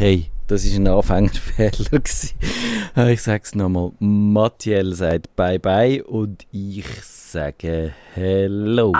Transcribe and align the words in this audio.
Okay, 0.00 0.30
das 0.46 0.64
war 0.64 0.78
ein 0.78 0.86
Anfängerfehler. 0.88 2.00
Ich 3.12 3.20
sage 3.20 3.42
es 3.44 3.54
nochmal. 3.54 3.92
Mathiel 3.98 4.94
sagt 4.94 5.36
Bye-Bye 5.36 6.04
und 6.04 6.46
ich 6.52 6.86
sage 7.04 7.92
Hello. 8.14 8.94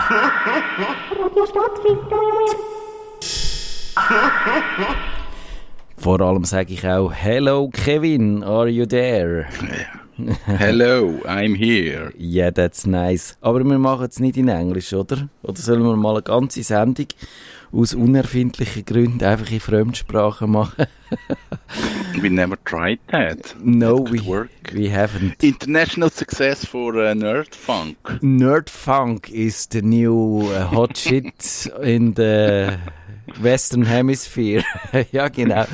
Vor 5.96 6.20
allem 6.20 6.44
sage 6.44 6.74
ich 6.74 6.86
auch 6.86 7.10
Hello 7.10 7.70
Kevin, 7.72 8.44
are 8.44 8.68
you 8.68 8.84
there? 8.84 9.46
Hello, 10.44 11.18
I'm 11.24 11.56
here. 11.56 12.12
Yeah, 12.18 12.50
that's 12.50 12.86
nice. 12.86 13.38
Aber 13.40 13.64
wir 13.64 13.78
machen 13.78 14.06
es 14.06 14.20
nicht 14.20 14.36
in 14.36 14.48
Englisch, 14.48 14.92
oder? 14.92 15.30
Oder 15.42 15.56
sollen 15.56 15.82
wir 15.82 15.96
mal 15.96 16.16
eine 16.16 16.22
ganze 16.22 16.62
Sendung 16.62 17.06
aus 17.72 17.94
unerfindlichen 17.94 18.84
Gründen 18.84 19.24
einfach 19.24 19.50
in 19.50 19.60
Fremdsprache 19.60 20.46
machen? 20.46 20.86
we 22.20 22.30
never 22.30 22.56
tried 22.64 22.98
that. 23.08 23.54
No, 23.62 23.98
we, 23.98 24.24
work. 24.26 24.50
we 24.72 24.90
haven't. 24.90 25.42
International 25.42 26.10
success 26.10 26.64
for 26.64 26.94
uh, 26.94 27.14
Nerd 27.14 27.54
Funk. 27.54 27.96
Nerd 28.22 28.68
Funk 28.68 29.30
is 29.30 29.68
the 29.70 29.82
new 29.82 30.42
uh, 30.50 30.66
hot 30.66 30.96
shit 30.96 31.66
in 31.82 32.14
the 32.14 32.78
Western 33.40 33.84
Hemisphere. 33.84 34.64
ja, 35.12 35.28
genau. 35.28 35.64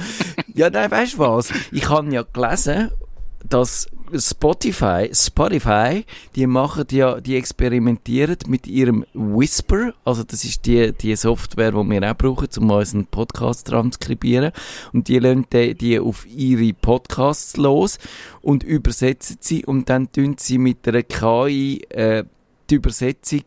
Ja, 0.55 0.71
nein, 0.71 0.91
weißt 0.91 1.15
du 1.15 1.19
was? 1.19 1.53
Ich 1.73 1.89
habe 1.89 2.13
ja 2.13 2.23
gelesen, 2.23 2.91
dass 3.49 3.89
Spotify, 4.15 5.11
Spotify, 5.13 6.05
die 6.35 6.47
machen 6.47 6.87
ja, 6.91 7.21
die 7.21 7.37
experimentieren 7.37 8.37
mit 8.47 8.67
ihrem 8.67 9.05
Whisper, 9.15 9.95
also 10.05 10.23
das 10.23 10.45
ist 10.45 10.67
die, 10.67 10.93
die 10.93 11.17
Software, 11.17 11.73
die 11.73 11.91
wir 11.91 12.11
auch 12.11 12.17
brauchen, 12.17 12.49
um 12.59 12.71
unseren 12.71 13.07
Podcast 13.07 13.67
transkribieren. 13.67 14.53
Und 14.93 15.09
die 15.09 15.19
lassen 15.19 15.47
die, 15.53 15.75
die 15.75 15.99
auf 15.99 16.27
ihre 16.27 16.73
Podcasts 16.73 17.57
los 17.57 17.99
und 18.43 18.63
übersetzen 18.63 19.39
sie 19.41 19.65
und 19.65 19.89
dann 19.89 20.11
tun 20.13 20.37
sie 20.39 20.59
mit 20.59 20.87
einer 20.87 21.03
KI 21.03 21.83
äh, 21.89 22.25
die 22.71 22.77
Übersetzung 22.77 23.43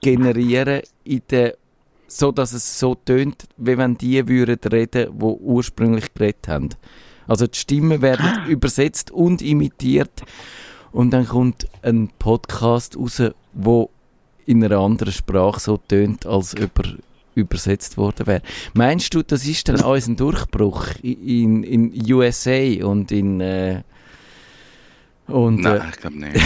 generieren 0.00 0.82
in 1.04 1.22
der 1.30 1.56
so 2.12 2.30
dass 2.30 2.52
es 2.52 2.78
so 2.78 2.94
tönt, 2.94 3.44
wie 3.56 3.78
wenn 3.78 3.96
die 3.96 4.28
würden 4.28 4.58
reden, 4.70 5.08
wo 5.14 5.32
ursprünglich 5.32 6.12
geredet 6.12 6.46
haben. 6.46 6.68
Also 7.26 7.46
die 7.46 7.58
Stimmen 7.58 8.02
werden 8.02 8.26
ah. 8.26 8.46
übersetzt 8.46 9.10
und 9.10 9.42
imitiert 9.42 10.22
und 10.92 11.10
dann 11.10 11.26
kommt 11.26 11.66
ein 11.82 12.10
Podcast 12.18 12.96
raus, 12.96 13.22
wo 13.52 13.90
in 14.46 14.64
einer 14.64 14.78
anderen 14.78 15.12
Sprache 15.12 15.60
so 15.60 15.76
tönt, 15.76 16.26
als 16.26 16.54
über 16.54 16.82
übersetzt 17.34 17.96
worden 17.96 18.26
wäre. 18.26 18.42
Meinst 18.74 19.14
du, 19.14 19.22
das 19.22 19.46
ist 19.46 19.66
dann 19.68 19.80
alles 19.80 20.06
ein 20.06 20.16
Durchbruch 20.16 20.88
in, 21.02 21.62
in 21.62 22.12
USA 22.12 22.84
und 22.84 23.10
in 23.10 23.40
äh, 23.40 23.82
und, 25.28 25.60
Nein, 25.60 25.80
äh, 25.80 25.88
ich 25.90 25.96
glaube 25.96 26.18
nicht. 26.18 26.40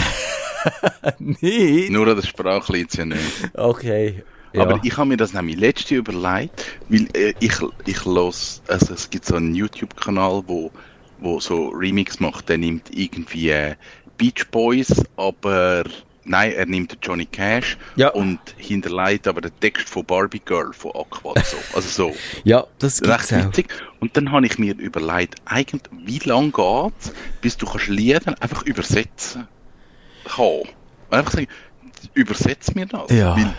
nicht? 1.41 1.91
Nur 1.91 2.07
an 2.07 2.15
der 2.15 2.23
Sprache 2.23 2.71
liegt 2.71 2.91
es 2.91 2.97
ja 2.97 3.05
nicht. 3.05 3.51
Okay. 3.53 4.23
Ja. 4.57 4.63
Aber 4.63 4.79
ich 4.83 4.97
habe 4.97 5.09
mir 5.09 5.17
das 5.17 5.33
nämlich 5.33 5.57
letzte 5.57 5.95
überlegt, 5.95 6.65
weil 6.89 7.07
äh, 7.13 7.33
ich, 7.39 7.53
ich 7.85 8.05
los, 8.05 8.61
also 8.67 8.93
es 8.93 9.09
gibt 9.09 9.25
so 9.25 9.35
einen 9.35 9.53
YouTube-Kanal, 9.53 10.43
wo, 10.47 10.71
wo 11.19 11.39
so 11.39 11.69
Remix 11.69 12.19
macht, 12.19 12.49
der 12.49 12.57
nimmt 12.57 12.89
irgendwie 12.91 13.49
äh, 13.49 13.75
Beach 14.17 14.47
Boys, 14.49 14.93
aber 15.15 15.83
nein, 16.23 16.53
er 16.53 16.65
nimmt 16.65 16.97
Johnny 17.01 17.25
Cash 17.25 17.77
ja. 17.95 18.09
und 18.09 18.39
hinterlegt 18.57 19.27
aber 19.27 19.41
den 19.41 19.51
Text 19.59 19.87
von 19.87 20.03
Barbie 20.05 20.41
Girl 20.43 20.73
von 20.73 20.91
Aqua 20.91 21.33
so. 21.43 21.57
Also 21.73 21.89
so. 21.89 22.15
ja, 22.43 22.65
das 22.79 23.01
gibt's 23.01 23.31
recht 23.31 23.45
witzig. 23.45 23.67
Und 23.99 24.17
dann 24.17 24.31
habe 24.31 24.45
ich 24.45 24.57
mir 24.57 24.75
überlegt, 24.75 25.35
eigentlich, 25.45 25.83
wie 25.91 26.19
lange 26.27 26.51
geht 26.51 27.13
bis 27.41 27.57
du 27.57 27.65
kannst 27.65 27.87
Lieder 27.87 28.35
einfach 28.41 28.63
übersetzen 28.63 29.47
kannst. 30.25 30.73
Einfach 31.09 31.31
sagen, 31.31 31.47
übersetz 32.13 32.73
mir 32.75 32.85
das. 32.85 33.11
Ja. 33.11 33.35
Weil 33.35 33.53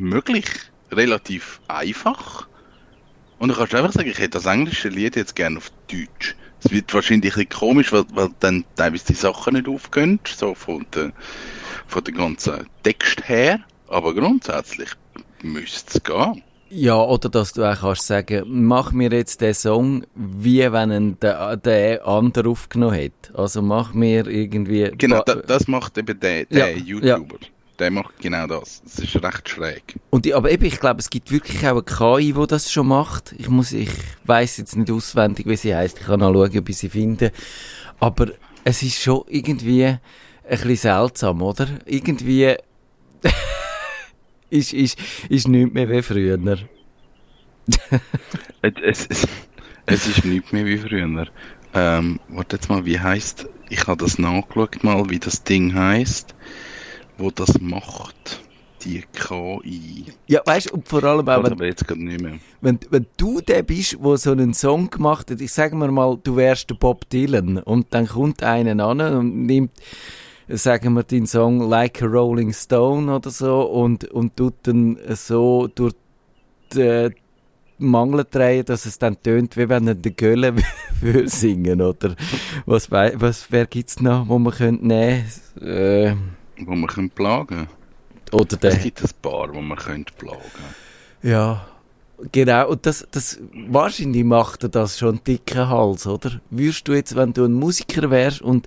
möglich, 0.00 0.46
relativ 0.90 1.60
einfach. 1.68 2.48
Und 3.38 3.48
du 3.48 3.54
kannst 3.54 3.74
einfach 3.74 3.92
sagen, 3.92 4.10
ich 4.10 4.18
hätte 4.18 4.30
das 4.38 4.46
englische 4.46 4.88
Lied 4.88 5.16
jetzt 5.16 5.34
gerne 5.34 5.58
auf 5.58 5.70
Deutsch. 5.90 6.36
Es 6.62 6.70
wird 6.70 6.92
wahrscheinlich 6.92 7.32
ein 7.32 7.46
bisschen 7.46 7.48
komisch, 7.48 7.92
weil, 7.92 8.04
weil 8.12 8.28
dann 8.40 8.64
teilweise 8.76 9.06
die 9.06 9.14
Sachen 9.14 9.54
nicht 9.54 9.66
aufgehen, 9.66 10.20
so 10.26 10.54
von 10.54 10.84
der, 10.94 11.12
von 11.86 12.04
der 12.04 12.14
ganzen 12.14 12.66
Text 12.82 13.26
her. 13.26 13.60
Aber 13.88 14.14
grundsätzlich 14.14 14.90
müsste 15.42 15.98
es 15.98 16.02
gehen. 16.02 16.42
Ja, 16.68 17.00
oder 17.00 17.28
dass 17.28 17.52
du 17.52 17.64
auch 17.64 17.80
kannst 17.80 18.06
sagen, 18.06 18.44
mach 18.46 18.92
mir 18.92 19.10
jetzt 19.10 19.40
den 19.40 19.54
Song, 19.54 20.04
wie 20.14 20.70
wenn 20.70 20.92
ihn 20.92 21.18
der, 21.20 21.56
der 21.56 22.06
andere 22.06 22.50
aufgenommen 22.50 23.04
hat. 23.04 23.34
Also 23.34 23.62
mach 23.62 23.94
mir 23.94 24.26
irgendwie... 24.26 24.92
Genau, 24.96 25.22
da, 25.24 25.36
das 25.36 25.66
macht 25.66 25.98
eben 25.98 26.20
der, 26.20 26.44
der 26.44 26.70
ja, 26.70 26.76
YouTuber. 26.76 27.38
Ja 27.40 27.48
der 27.80 27.90
macht 27.90 28.18
genau 28.18 28.46
das. 28.46 28.82
Das 28.82 28.98
ist 28.98 29.16
recht 29.22 29.48
schräg. 29.48 29.96
Und 30.10 30.26
die, 30.26 30.34
aber 30.34 30.50
eben, 30.50 30.64
ich 30.66 30.78
glaube, 30.78 31.00
es 31.00 31.08
gibt 31.08 31.32
wirklich 31.32 31.66
auch 31.66 31.72
eine 31.72 31.82
KI, 31.82 32.34
die 32.34 32.46
das 32.46 32.70
schon 32.70 32.88
macht. 32.88 33.34
Ich 33.38 33.48
muss, 33.48 33.72
ich 33.72 33.88
weiß 34.24 34.58
jetzt 34.58 34.76
nicht 34.76 34.90
auswendig, 34.90 35.46
wie 35.46 35.56
sie 35.56 35.74
heißt. 35.74 35.98
Ich 35.98 36.06
kann 36.06 36.20
noch 36.20 36.32
schauen, 36.32 36.58
ob 36.58 36.68
ich 36.68 36.76
sie 36.76 36.90
finde. 36.90 37.32
Aber 37.98 38.28
es 38.64 38.82
ist 38.82 39.00
schon 39.00 39.24
irgendwie 39.28 39.86
ein 39.86 39.98
bisschen 40.44 40.76
seltsam, 40.76 41.40
oder? 41.40 41.68
Irgendwie 41.86 42.54
ist, 44.50 44.72
ist, 44.74 44.98
ist 45.28 45.48
nichts 45.48 45.72
mehr 45.72 45.88
wie 45.88 46.02
früher. 46.02 46.38
es, 48.62 49.06
es, 49.08 49.26
es 49.86 50.06
ist 50.06 50.24
nichts 50.24 50.52
mehr 50.52 50.66
wie 50.66 50.78
früher. 50.78 51.26
Ähm, 51.72 52.20
warte 52.28 52.56
jetzt 52.56 52.68
mal, 52.68 52.84
wie 52.84 53.00
heißt? 53.00 53.48
Ich 53.70 53.86
habe 53.86 54.04
das 54.04 54.18
nachgeschaut 54.18 54.84
mal, 54.84 55.08
wie 55.08 55.18
das 55.18 55.44
Ding 55.44 55.72
heißt 55.72 56.34
wo 57.20 57.30
das 57.30 57.60
macht, 57.60 58.40
die 58.82 59.04
KI. 59.12 60.06
Ja, 60.26 60.40
weißt 60.44 60.72
du, 60.72 60.82
vor 60.84 61.04
allem 61.04 61.28
auch, 61.28 61.44
wenn, 61.44 61.52
aber 61.52 61.66
jetzt 61.66 61.88
nicht 61.90 62.20
mehr. 62.20 62.38
Wenn, 62.60 62.78
wenn 62.90 63.06
du 63.16 63.40
der 63.40 63.62
bist, 63.62 63.98
der 64.02 64.16
so 64.16 64.32
einen 64.32 64.54
Song 64.54 64.90
gemacht 64.90 65.30
hat, 65.30 65.40
ich 65.40 65.52
sage 65.52 65.76
mir 65.76 65.90
mal, 65.90 66.18
du 66.22 66.36
wärst 66.36 66.70
der 66.70 66.76
Bob 66.76 67.08
Dylan 67.10 67.58
und 67.58 67.88
dann 67.90 68.06
kommt 68.06 68.42
einer 68.42 68.84
an 68.84 69.00
und 69.00 69.46
nimmt, 69.46 69.72
sagen 70.48 70.94
wir, 70.94 71.04
den 71.04 71.26
Song 71.26 71.60
Like 71.60 72.02
a 72.02 72.06
Rolling 72.06 72.52
Stone 72.52 73.14
oder 73.14 73.30
so 73.30 73.62
und, 73.62 74.04
und 74.10 74.36
tut 74.36 74.54
dann 74.62 74.98
so 75.14 75.68
durch 75.68 75.94
die, 76.72 77.10
Mangel 77.80 78.24
drehen, 78.30 78.64
dass 78.64 78.86
es 78.86 78.98
dann 78.98 79.20
tönt, 79.22 79.56
wie 79.56 79.68
wenn 79.68 79.88
er 79.88 79.94
den 79.94 80.14
Gölle 80.14 80.54
würde 81.00 81.28
singen, 81.28 81.80
oder? 81.80 82.14
Was, 82.66 82.90
was, 82.90 83.50
wer 83.50 83.66
gibt's 83.66 84.00
noch, 84.00 84.28
wo 84.28 84.38
man 84.38 84.52
könnte 84.52 84.86
nehmen? 84.86 85.24
Äh, 85.60 86.14
wo 86.66 86.74
man 86.74 86.88
könnte 86.88 87.14
plagen 87.14 87.68
Oder 88.32 88.56
der... 88.56 88.72
Es 88.72 88.82
gibt 88.82 89.02
ein 89.02 89.10
paar, 89.22 89.52
wo 89.54 89.60
man 89.60 89.78
könnte 89.78 90.12
plagen 90.14 90.40
Ja, 91.22 91.66
genau. 92.32 92.68
Und 92.70 92.86
das, 92.86 93.06
das, 93.10 93.38
wahrscheinlich 93.52 94.24
macht 94.24 94.62
er 94.62 94.68
das 94.68 94.98
schon 94.98 95.08
einen 95.10 95.24
dicken 95.24 95.68
Hals, 95.68 96.06
oder? 96.06 96.40
Würdest 96.50 96.88
du 96.88 96.92
jetzt, 96.92 97.16
wenn 97.16 97.32
du 97.32 97.44
ein 97.44 97.52
Musiker 97.52 98.10
wärst 98.10 98.42
und 98.42 98.66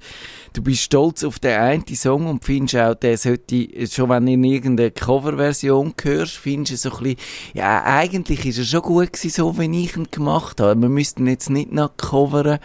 du 0.53 0.61
bist 0.61 0.81
stolz 0.81 1.23
auf 1.23 1.39
den 1.39 1.59
einen 1.59 1.87
Song 1.95 2.27
und 2.27 2.45
findest 2.45 2.77
auch, 2.77 2.93
der 2.93 3.17
sollte, 3.17 3.67
schon 3.87 4.09
wenn 4.09 4.25
du 4.25 4.33
in 4.33 4.43
irgendeine 4.43 4.91
Coverversion 4.91 5.93
hörst, 6.01 6.37
findest 6.37 6.85
du 6.85 6.89
so 6.89 6.97
ein 6.97 7.03
bisschen, 7.03 7.19
ja, 7.53 7.83
eigentlich 7.83 8.45
ist 8.45 8.59
er 8.59 8.63
schon 8.63 8.81
gut 8.83 9.13
gewesen, 9.13 9.29
so 9.29 9.57
wie 9.57 9.83
ich 9.83 9.97
ihn 9.97 10.07
gemacht 10.11 10.61
habe. 10.61 10.79
Wir 10.79 10.89
müssten 10.89 11.27
jetzt 11.27 11.49
nicht 11.49 11.71
noch 11.71 11.97
coveren 11.97 12.59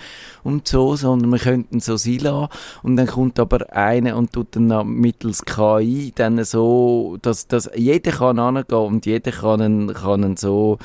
und 0.45 0.69
so, 0.69 0.97
sondern 0.97 1.31
wir 1.31 1.39
könnten 1.39 1.81
so 1.81 1.97
sein 1.97 2.19
lassen. 2.19 2.49
Und 2.83 2.97
dann 2.97 3.07
kommt 3.07 3.41
aber 3.41 3.73
einer 3.75 4.17
und 4.17 4.33
tut 4.33 4.55
dann 4.57 4.89
mittels 4.89 5.45
KI 5.45 6.13
dann 6.15 6.45
so, 6.45 7.17
dass, 7.23 7.49
dass 7.49 7.71
jeder 7.75 8.13
kann 8.13 8.39
angehen 8.39 8.79
und 8.79 9.07
jeder 9.07 9.33
kann 9.33 9.95
kann 9.95 10.37
so, 10.37 10.79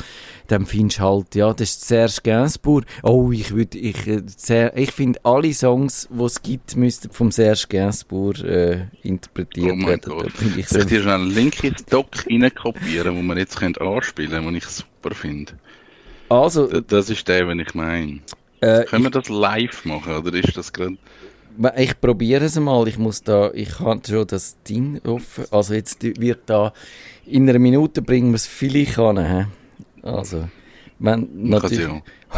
dann 0.48 0.66
findest 0.66 1.00
du 1.00 1.04
halt, 1.04 1.36
ja, 1.36 1.54
das 1.54 1.69
ist 1.69 1.88
Serge 1.88 2.19
Gainsbourg. 2.24 2.86
Oh, 3.01 3.31
ich 3.31 3.54
würde, 3.56 3.78
ich, 3.78 4.07
äh, 4.07 4.72
ich 4.75 4.92
finde 4.92 5.19
alle 5.24 5.54
Songs, 5.54 6.07
die 6.12 6.24
es 6.24 6.42
gibt, 6.42 6.75
müssten 6.75 7.10
vom 7.12 7.31
Serge 7.31 7.66
Gainsbourg 7.69 8.40
äh, 8.44 8.88
interpretiert 9.01 9.78
oh 9.81 9.88
werden. 9.88 10.01
Gott. 10.06 10.38
Bin 10.40 10.57
ich 10.57 10.68
Soll 10.68 10.81
ich 10.81 10.88
dir 10.88 11.01
schnell 11.01 11.16
einen 11.16 11.31
Link 11.31 11.63
ins 11.63 11.86
Doc 11.86 12.07
reinkopieren, 12.30 13.18
wo 13.18 13.22
wir 13.22 13.38
jetzt 13.38 13.57
können 13.57 13.75
anspielen 13.78 14.31
können, 14.31 14.45
den 14.48 14.56
ich 14.56 14.66
super 14.66 15.16
finde? 15.16 15.54
Also... 16.30 16.68
Das, 16.68 16.84
das 16.88 17.10
ist 17.10 17.28
der, 17.28 17.46
den 17.46 17.60
ich 17.60 17.74
meine. 17.74 18.19
Äh, 18.62 18.86
können 18.86 19.04
wir 19.04 19.12
das 19.12 19.30
live 19.30 19.86
machen, 19.86 20.13
oder 20.16 20.34
ist 20.34 20.56
das 20.57 20.72
gerade... 20.72 20.98
Ich 21.78 22.01
probiere 22.01 22.46
es 22.46 22.60
mal. 22.60 22.88
Ich 22.88 22.98
muss 22.98 23.22
da, 23.22 23.51
ich 23.54 23.80
habe 23.80 24.01
schon 24.07 24.25
das 24.25 24.57
Ding 24.63 25.00
offen. 25.06 25.46
Also 25.51 25.75
jetzt 25.75 26.01
wird 26.01 26.42
da 26.48 26.74
in 27.28 27.48
einer 27.48 27.60
Minute 27.60 28.01
bringen 28.01 28.31
wir 28.31 28.38
es 28.38 28.48
vielleicht 28.48 28.98
an. 28.98 29.48
Also, 30.04 30.48
wenn 31.00 31.28
natürlich. 31.34 31.88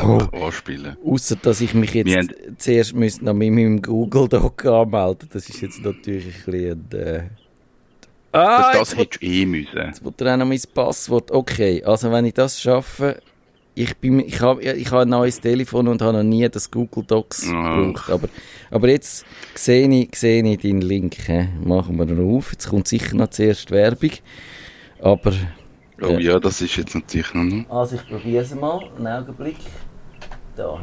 Oh, 0.01 0.17
anspielen. 0.45 0.97
Außer 1.05 1.35
dass 1.37 1.61
ich 1.61 1.73
mich 1.73 1.93
jetzt 1.93 2.15
haben, 2.15 2.29
zuerst 2.57 2.93
müsste 2.95 3.25
noch 3.25 3.33
mit 3.33 3.51
meinem 3.51 3.81
Google 3.81 4.27
Doc 4.27 4.65
anmelden. 4.65 5.29
Das 5.31 5.49
ist 5.49 5.61
jetzt 5.61 5.83
natürlich 5.83 6.35
ein 6.47 6.51
bisschen. 6.51 6.91
Äh, 6.91 7.23
ah, 8.31 8.71
das, 8.73 8.89
das 8.91 8.97
hättest 8.97 9.21
du 9.23 9.25
eh 9.27 9.45
müssen. 9.45 9.77
Jetzt 9.77 10.03
wird 10.03 10.21
er 10.21 10.33
auch 10.33 10.37
noch 10.37 10.45
mein 10.47 10.61
Passwort. 10.73 11.31
Okay, 11.31 11.83
also 11.83 12.11
wenn 12.11 12.25
ich 12.25 12.33
das 12.33 12.61
schaffe, 12.61 13.21
ich 13.73 13.95
bin, 13.97 14.19
ich 14.19 14.39
habe, 14.41 14.61
ich 14.63 14.91
habe 14.91 15.01
ein 15.03 15.09
neues 15.09 15.39
Telefon 15.41 15.87
und 15.87 16.01
habe 16.01 16.17
noch 16.17 16.23
nie 16.23 16.47
das 16.49 16.69
Google 16.71 17.03
Docs 17.05 17.49
Ah. 17.51 17.75
gebraucht. 17.75 18.09
Aber, 18.09 18.27
aber 18.71 18.89
jetzt 18.89 19.25
sehe 19.53 19.87
ich, 19.89 20.15
sehe 20.15 20.43
ich 20.43 20.59
deinen 20.59 20.81
Link. 20.81 21.15
He. 21.25 21.47
Machen 21.63 21.97
wir 21.97 22.07
ihn 22.07 22.35
auf. 22.35 22.51
Jetzt 22.51 22.69
kommt 22.69 22.87
sicher 22.87 23.15
noch 23.15 23.29
zuerst 23.29 23.71
Werbung. 23.71 24.11
Aber, 24.99 25.33
Oh 26.01 26.07
Ja. 26.07 26.19
ja, 26.19 26.39
das 26.39 26.61
ist 26.61 26.75
jetzt 26.75 26.93
natürlich 26.95 27.33
noch. 27.33 27.43
ne? 27.43 27.65
also 27.69 27.95
ich 27.95 28.07
probiere 28.07 28.43
es 28.43 28.53
mal. 28.53 28.79
Einen 28.97 29.07
Augenblick. 29.07 29.57
Da. 30.55 30.77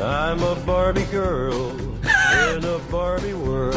I'm 0.00 0.40
a 0.42 0.54
Barbie 0.64 1.06
girl 1.10 1.72
in 2.56 2.64
a 2.64 2.78
Barbie 2.90 3.34
world. 3.34 3.74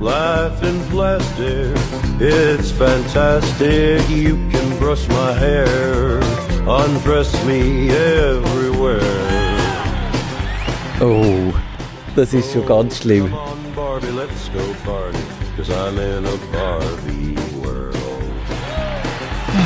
Life 0.00 0.62
in 0.66 0.80
plastic, 0.90 1.76
it's 2.18 2.70
fantastic. 2.70 4.00
You 4.08 4.36
can 4.50 4.78
brush 4.78 5.06
my 5.08 5.32
hair, 5.34 6.20
undress 6.66 7.32
me 7.44 7.90
everywhere. 7.90 9.02
Oh, 11.02 11.52
das 12.16 12.32
ist 12.32 12.52
schon 12.52 12.64
ganz 12.66 12.98
schlimm. 12.98 13.28
Come 13.30 13.34
on, 13.36 13.58
Barbie, 13.76 14.06
let's 14.16 14.48
go 14.54 14.62
party, 14.90 15.18
cause 15.56 15.70
I'm 15.70 15.98
in 15.98 16.24
a 16.24 16.36
Barbie. 16.50 17.09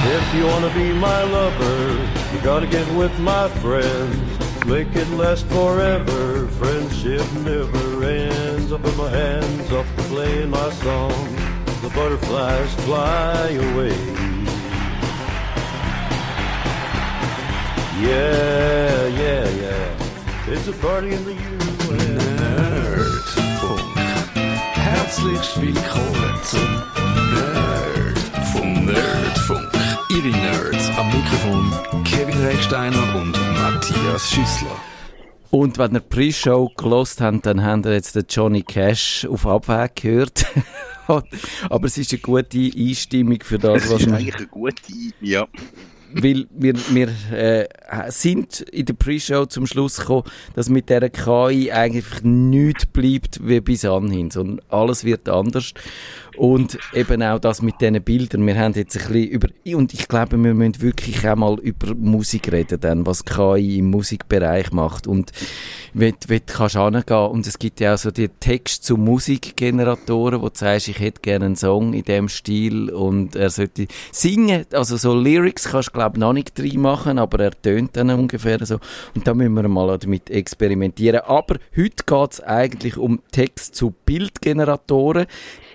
If 0.02 0.34
you 0.34 0.46
wanna 0.46 0.72
be 0.74 0.92
my 0.92 1.22
lover, 1.22 1.78
you 2.32 2.40
gotta 2.42 2.66
get 2.66 2.86
with 2.94 3.18
my 3.20 3.48
friends. 3.62 4.16
Make 4.66 4.96
it 4.96 5.08
last 5.10 5.46
forever, 5.46 6.48
friendship 6.48 7.26
never 7.44 8.04
ends. 8.04 8.72
Up 8.72 8.84
in 8.84 8.96
my 8.96 9.10
hands, 9.10 9.72
up 9.72 9.86
playing 10.08 10.50
my 10.50 10.70
song. 10.84 11.12
The 11.82 11.90
butterflies 11.90 12.72
fly 12.86 13.50
away. 13.50 13.96
Yeah, 18.00 19.06
yeah, 19.06 19.48
yeah. 19.62 20.52
It's 20.52 20.66
a 20.68 20.72
party 20.72 21.12
in 21.12 21.24
the 21.24 21.34
US. 21.34 21.74
Nerdfunk. 22.64 23.98
Herzlich 24.74 25.56
willkommen 25.60 26.34
zum 26.42 26.82
Nerdfunk. 27.34 28.84
Nerdfunk. 28.86 29.73
Ihre 30.14 30.28
Nerds 30.28 30.90
am 30.96 31.08
Mikrofon 31.08 32.04
Kevin 32.04 32.40
Recksteiner 32.46 33.16
und 33.16 33.32
Matthias 33.54 34.30
Schüssler. 34.30 34.76
Und 35.50 35.76
wenn 35.76 35.94
ihr 35.94 36.00
die 36.00 36.06
Pre-Show 36.08 36.70
gelost 36.76 37.20
habt, 37.20 37.46
dann 37.46 37.64
habt 37.64 37.86
ihr 37.86 37.94
jetzt 37.94 38.14
den 38.14 38.24
Johnny 38.28 38.62
Cash 38.62 39.26
auf 39.28 39.44
Abweg 39.44 39.96
gehört. 39.96 40.46
Aber 41.08 41.86
es 41.86 41.98
ist 41.98 42.12
eine 42.12 42.20
gute 42.20 42.70
Einstimmung 42.76 43.38
für 43.42 43.58
das, 43.58 43.90
was 43.90 44.02
ist 44.02 44.06
wir 44.06 44.14
eigentlich 44.14 44.36
eine 44.36 44.46
gute. 44.46 44.82
Ja. 45.20 45.48
weil 46.14 46.46
wir, 46.50 46.74
wir 46.90 47.08
äh, 47.32 47.66
sind 48.08 48.60
in 48.60 48.86
der 48.86 48.94
Pre-Show 48.94 49.46
zum 49.46 49.66
Schluss 49.66 49.96
gekommen, 49.96 50.24
dass 50.54 50.68
mit 50.68 50.88
dieser 50.88 51.10
KI 51.10 51.72
eigentlich 51.72 52.22
nichts 52.22 52.86
bleibt 52.86 53.40
wie 53.46 53.60
bis 53.60 53.84
anhin, 53.84 54.30
sondern 54.30 54.60
alles 54.68 55.02
wird 55.02 55.28
anders. 55.28 55.74
Und 56.36 56.78
eben 56.92 57.22
auch 57.22 57.38
das 57.38 57.62
mit 57.62 57.80
diesen 57.80 58.02
Bildern. 58.02 58.46
Wir 58.46 58.56
haben 58.58 58.74
jetzt 58.74 58.96
ein 58.96 59.12
bisschen 59.12 59.28
über, 59.28 59.48
und 59.76 59.94
ich 59.94 60.08
glaube, 60.08 60.42
wir 60.42 60.54
müssen 60.54 60.82
wirklich 60.82 61.26
auch 61.28 61.36
mal 61.36 61.58
über 61.60 61.94
Musik 61.94 62.50
reden, 62.50 62.80
dann, 62.80 63.06
was 63.06 63.24
KI 63.24 63.78
im 63.78 63.90
Musikbereich 63.90 64.72
macht. 64.72 65.06
Und 65.06 65.32
wenn 65.92 66.14
du 66.26 66.40
kannst 66.40 66.76
hingehen, 66.76 67.26
und 67.30 67.46
es 67.46 67.58
gibt 67.58 67.80
ja 67.80 67.94
auch 67.94 67.98
so 67.98 68.10
die 68.10 68.28
Text 68.28 68.84
zu 68.84 68.96
Musikgeneratoren, 68.96 70.42
wo 70.42 70.48
du 70.48 70.54
sagst, 70.54 70.88
ich 70.88 70.98
hätte 70.98 71.20
gerne 71.20 71.46
einen 71.46 71.56
Song 71.56 71.94
in 71.94 72.02
dem 72.02 72.28
Stil 72.28 72.90
und 72.90 73.36
er 73.36 73.50
sollte 73.50 73.86
singen, 74.10 74.64
also 74.72 74.96
so 74.96 75.14
Lyrics 75.14 75.64
kannst 75.64 75.88
du 75.88 75.92
glaube 75.92 76.18
noch 76.18 76.32
nicht 76.32 76.58
drin 76.58 76.80
machen, 76.80 77.18
aber 77.18 77.44
er 77.44 77.50
tönt 77.50 77.96
dann 77.96 78.10
ungefähr 78.10 78.64
so. 78.66 78.78
Und 79.14 79.26
da 79.26 79.34
müssen 79.34 79.54
wir 79.54 79.68
mal 79.68 79.96
damit 79.98 80.30
experimentieren. 80.30 81.20
Aber 81.20 81.56
heute 81.76 82.04
geht 82.04 82.32
es 82.32 82.40
eigentlich 82.40 82.96
um 82.96 83.20
Text 83.30 83.74
zu 83.74 83.94
Bildgeneratoren. 84.04 85.26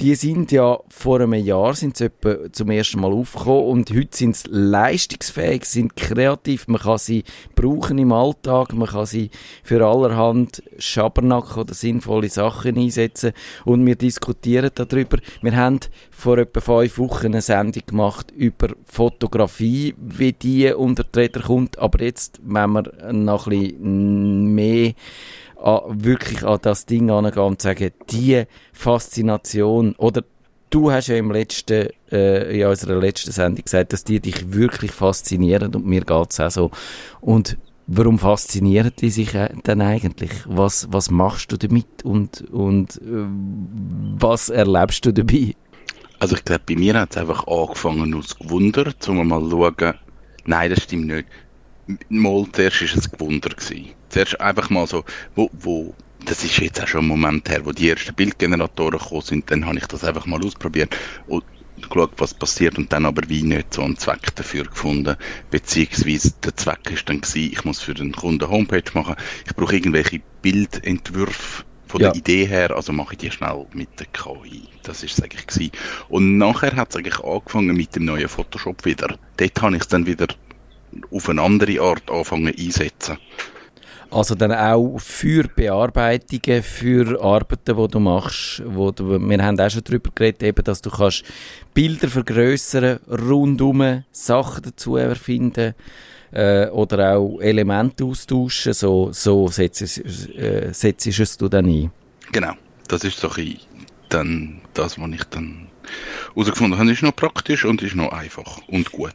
Die 0.02 0.16
sind 0.16 0.49
ja 0.52 0.80
vor 0.90 1.22
einem 1.22 1.34
Jahr 1.34 1.74
sind 1.74 1.98
sie 1.98 2.10
zum 2.52 2.70
ersten 2.70 3.00
Mal 3.00 3.12
aufgekommen 3.12 3.66
und 3.66 3.90
heute 3.92 4.18
sind 4.18 4.36
sie 4.36 4.50
leistungsfähig, 4.50 5.66
sind 5.66 5.96
kreativ, 5.96 6.68
man 6.68 6.82
kann 6.82 6.98
sie 6.98 7.24
brauchen 7.56 7.98
im 7.98 8.12
Alltag, 8.12 8.74
man 8.74 8.88
kann 8.88 9.06
sie 9.06 9.30
für 9.64 9.86
allerhand 9.86 10.64
Schabernack 10.78 11.58
oder 11.58 11.74
sinnvolle 11.74 12.30
Sachen 12.30 12.78
einsetzen 12.78 13.34
und 13.66 13.86
wir 13.86 13.96
diskutieren 13.96 14.72
darüber. 14.74 15.18
Wir 15.42 15.56
haben 15.56 15.80
vor 16.12 16.38
etwa 16.38 16.60
fünf 16.60 16.98
Wochen 16.98 17.28
eine 17.28 17.42
Sendung 17.42 17.84
gemacht 17.86 18.32
über 18.32 18.70
Fotografie, 18.86 19.96
wie 19.98 20.34
die 20.34 20.74
unter 20.74 21.04
die 21.04 21.20
Räder 21.20 21.42
kommt, 21.42 21.80
aber 21.80 22.04
jetzt, 22.04 22.40
wenn 22.44 22.72
wir 22.72 22.84
noch 23.12 23.48
ein 23.48 23.60
bisschen 23.60 24.54
mehr 24.54 24.94
an, 25.62 25.82
wirklich 26.04 26.44
an 26.44 26.60
das 26.62 26.86
Ding 26.86 27.10
angehen 27.10 27.44
und 27.44 27.62
sagen, 27.62 27.92
die 28.10 28.44
Faszination 28.74 29.96
oder 29.96 30.24
du 30.70 30.92
hast 30.92 31.08
ja 31.08 31.16
im 31.16 31.32
letzten, 31.32 31.90
äh, 32.12 32.60
in 32.60 32.68
unserer 32.68 33.00
letzten 33.00 33.32
Sendung 33.32 33.64
gesagt, 33.64 33.94
dass 33.94 34.04
die 34.04 34.20
dich 34.20 34.54
wirklich 34.54 34.92
faszinieren 34.92 35.76
und 35.76 35.86
mir 35.86 36.02
geht's 36.02 36.40
auch 36.40 36.52
so. 36.52 36.72
Und 37.22 37.58
warum 37.88 38.20
faszinieren 38.20 38.92
die 39.00 39.10
sich 39.10 39.34
äh, 39.36 39.50
denn 39.66 39.82
eigentlich? 39.82 40.32
Was, 40.46 40.88
was 40.92 41.10
machst 41.10 41.52
du 41.52 41.58
damit 41.58 42.04
und, 42.04 42.42
und 42.52 42.98
äh, 42.98 43.28
was 44.20 44.50
erlebst 44.50 45.06
du 45.06 45.14
dabei? 45.14 45.56
Also 46.20 46.36
ich 46.36 46.44
glaube, 46.44 46.64
bei 46.68 46.76
mir 46.76 46.96
hat 46.96 47.12
es 47.12 47.18
einfach 47.18 47.48
angefangen 47.48 48.14
aus 48.14 48.38
Gewunder, 48.38 48.94
um 49.08 49.28
mal 49.28 49.42
zu 49.44 49.52
schauen, 49.52 49.94
nein, 50.46 50.70
das 50.70 50.84
stimmt 50.84 51.08
nicht. 51.08 51.28
Mal 52.10 52.46
zuerst 52.52 52.82
war 52.82 52.98
es 52.98 53.12
Gewunder. 53.12 53.50
Gewesen. 53.50 53.92
Zuerst 54.10 54.40
einfach 54.40 54.70
mal 54.70 54.86
so, 54.86 55.04
wo, 55.36 55.50
wo, 55.54 55.94
das 56.30 56.44
ist 56.44 56.60
jetzt 56.60 56.80
auch 56.82 56.88
schon 56.88 57.06
ein 57.06 57.08
Moment 57.08 57.50
her, 57.50 57.66
wo 57.66 57.72
die 57.72 57.90
ersten 57.90 58.14
Bildgeneratoren 58.14 59.00
gekommen 59.00 59.22
sind, 59.22 59.50
dann 59.50 59.66
habe 59.66 59.80
ich 59.80 59.88
das 59.88 60.04
einfach 60.04 60.28
mal 60.28 60.44
ausprobiert 60.46 60.96
und 61.26 61.44
geschaut, 61.82 62.12
was 62.18 62.34
passiert 62.36 62.78
und 62.78 62.92
dann 62.94 63.06
aber 63.06 63.28
wie 63.30 63.42
nicht 63.42 63.74
so 63.74 63.82
einen 63.82 63.98
Zweck 63.98 64.36
dafür 64.36 64.66
gefunden, 64.66 65.16
beziehungsweise 65.50 66.34
der 66.44 66.56
Zweck 66.56 66.92
ist 66.92 67.10
dann 67.10 67.22
gewesen, 67.22 67.52
ich 67.52 67.66
muss 67.66 67.82
für 67.82 67.96
den 67.96 68.12
Kunden 68.12 68.44
eine 68.44 68.52
Homepage 68.52 68.84
machen, 68.94 69.16
ich 69.48 69.56
brauche 69.56 69.76
irgendwelche 69.76 70.22
Bildentwürfe 70.44 71.64
von 71.88 72.02
Ja. 72.02 72.10
der 72.12 72.20
Idee 72.20 72.46
her, 72.46 72.76
also 72.76 72.94
mache 72.94 73.14
ich 73.14 73.18
die 73.18 73.32
schnell 73.32 73.66
mit 73.74 74.00
der 74.00 74.06
KI. 74.08 74.70
Das 74.84 75.02
ist 75.02 75.18
es 75.18 75.24
eigentlich 75.24 75.48
gewesen. 75.48 75.72
Und 76.10 76.38
nachher 76.38 76.76
hat 76.76 76.92
es 76.92 76.98
eigentlich 76.98 77.20
angefangen 77.24 77.76
mit 77.76 77.96
dem 77.96 78.06
neuen 78.06 78.30
Photoshop 78.30 78.86
wieder. 78.86 79.18
Dort 79.38 79.62
habe 79.64 79.76
ich 79.76 79.82
es 79.82 79.88
dann 79.88 80.06
wieder 80.06 80.28
auf 81.10 81.28
eine 81.30 81.42
andere 81.42 81.82
Art 81.82 82.12
anfangen 82.12 82.54
einsetzen. 82.56 83.18
Also 84.12 84.34
dann 84.34 84.52
auch 84.52 84.98
für 85.00 85.44
Bearbeitungen, 85.44 86.64
für 86.64 87.22
Arbeiten, 87.22 87.78
die 87.78 87.88
du 87.88 88.00
machst, 88.00 88.64
wo 88.66 88.90
du, 88.92 89.20
wir 89.20 89.44
haben 89.46 89.60
auch 89.60 89.70
schon 89.70 89.84
darüber 89.84 90.10
geredet, 90.16 90.42
eben, 90.42 90.64
dass 90.64 90.82
du 90.82 90.90
kannst 90.90 91.24
Bilder 91.76 92.08
vergrößern, 92.08 93.00
rundum 93.08 94.04
Sachen 94.12 94.64
dazu 94.64 94.96
erfinden 94.96 95.76
äh, 96.32 96.68
oder 96.70 97.18
auch 97.18 97.40
Elemente 97.40 98.04
austauschen, 98.04 98.74
so, 98.74 99.12
so 99.12 99.48
setzt, 99.48 100.00
äh, 100.00 100.72
es 100.72 101.38
du 101.38 101.48
dann 101.48 101.68
ein. 101.68 101.92
Genau. 102.32 102.54
Das 102.88 103.04
ist 103.04 103.20
so 103.20 103.30
ein 103.30 103.58
dann 104.10 104.62
das, 104.74 105.00
was 105.00 105.12
ich 105.12 105.24
dann 105.26 105.68
herausgefunden 106.34 106.80
habe, 106.80 106.92
ist 106.92 107.04
noch 107.04 107.16
praktisch 107.16 107.66
und 107.66 107.82
ist 107.82 107.96
noch 107.96 108.12
einfach 108.12 108.60
und 108.68 108.92
gut. 108.92 109.14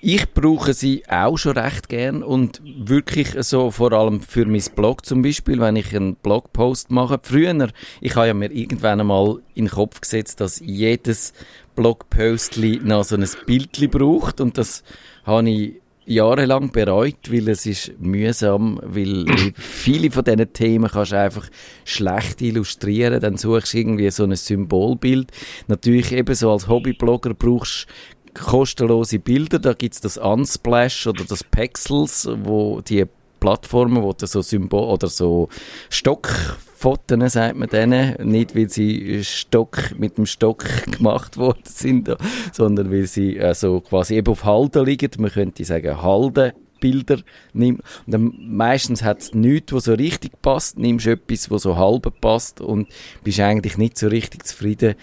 Ich 0.00 0.32
brauche 0.32 0.72
sie 0.74 1.02
auch 1.08 1.36
schon 1.36 1.58
recht 1.58 1.88
gern 1.88 2.22
und 2.22 2.60
wirklich 2.64 3.28
so 3.40 3.70
vor 3.70 3.92
allem 3.92 4.20
für 4.20 4.46
mein 4.46 4.62
Blog 4.74 5.04
zum 5.04 5.22
Beispiel, 5.22 5.60
wenn 5.60 5.76
ich 5.76 5.94
einen 5.94 6.16
Blogpost 6.16 6.90
mache. 6.90 7.20
Früher, 7.22 7.68
ich 8.00 8.16
habe 8.16 8.28
ja 8.28 8.34
mir 8.34 8.50
irgendwann 8.50 9.00
einmal 9.00 9.40
in 9.54 9.66
den 9.66 9.70
Kopf 9.70 10.00
gesetzt, 10.00 10.40
dass 10.40 10.60
jedes 10.60 11.32
Blogpostli 11.76 12.80
noch 12.82 13.04
so 13.04 13.16
ein 13.16 13.28
Bildli 13.46 13.88
braucht 13.88 14.40
und 14.40 14.58
das 14.58 14.82
habe 15.24 15.50
ich 15.50 15.80
jahrelang 16.10 16.72
bereut, 16.72 17.30
weil 17.30 17.48
es 17.48 17.66
ist 17.66 17.92
mühsam, 18.00 18.80
weil 18.82 19.26
viele 19.54 20.10
von 20.10 20.24
diesen 20.24 20.52
Themen 20.52 20.90
kannst 20.90 21.12
du 21.12 21.20
einfach 21.20 21.48
schlecht 21.84 22.42
illustrieren, 22.42 23.20
dann 23.20 23.36
suchst 23.36 23.74
du 23.74 23.78
irgendwie 23.78 24.10
so 24.10 24.24
ein 24.24 24.34
Symbolbild. 24.34 25.30
Natürlich 25.68 26.12
eben 26.12 26.34
so 26.34 26.50
als 26.50 26.66
Hobbyblogger 26.66 27.34
brauchst 27.34 27.86
du 27.86 28.19
kostenlose 28.40 29.18
Bilder, 29.18 29.58
da 29.58 29.72
gibt's 29.72 30.00
das 30.00 30.18
Unsplash 30.18 31.06
oder 31.06 31.24
das 31.24 31.44
Pexels, 31.44 32.28
wo 32.42 32.80
die 32.80 33.06
Plattformen, 33.40 34.02
wo 34.02 34.12
du 34.12 34.26
so 34.26 34.42
Symbol 34.42 34.84
oder 34.84 35.08
so 35.08 35.48
Stockfotos, 35.88 37.32
sagt 37.32 37.56
man 37.56 37.68
denen, 37.68 38.14
nicht 38.30 38.54
weil 38.54 38.68
sie 38.68 39.24
Stock 39.24 39.98
mit 39.98 40.18
dem 40.18 40.26
Stock 40.26 40.64
gemacht 40.90 41.38
worden 41.38 41.62
sind, 41.64 42.14
sondern 42.52 42.90
weil 42.92 43.06
sie 43.06 43.38
äh, 43.38 43.54
so 43.54 43.80
quasi 43.80 44.16
eben 44.16 44.30
auf 44.30 44.44
Halde 44.44 44.82
liegen. 44.82 45.10
Man 45.18 45.30
könnte 45.30 45.64
sagen 45.64 46.02
Halde. 46.02 46.54
Bilder 46.80 47.18
nimm 47.52 47.80
und 48.06 48.14
dann 48.14 48.32
meistens 48.38 49.02
hat 49.04 49.20
es 49.20 49.34
nichts, 49.34 49.72
was 49.72 49.84
so 49.84 49.92
richtig 49.92 50.40
passt, 50.42 50.78
nimmst 50.78 51.06
etwas, 51.06 51.50
was 51.50 51.62
so 51.62 51.76
halb 51.76 52.10
passt 52.20 52.62
und 52.62 52.88
bist 53.22 53.38
eigentlich 53.40 53.76
nicht 53.76 53.98
so 53.98 54.08
richtig 54.08 54.46
zufrieden. 54.46 54.94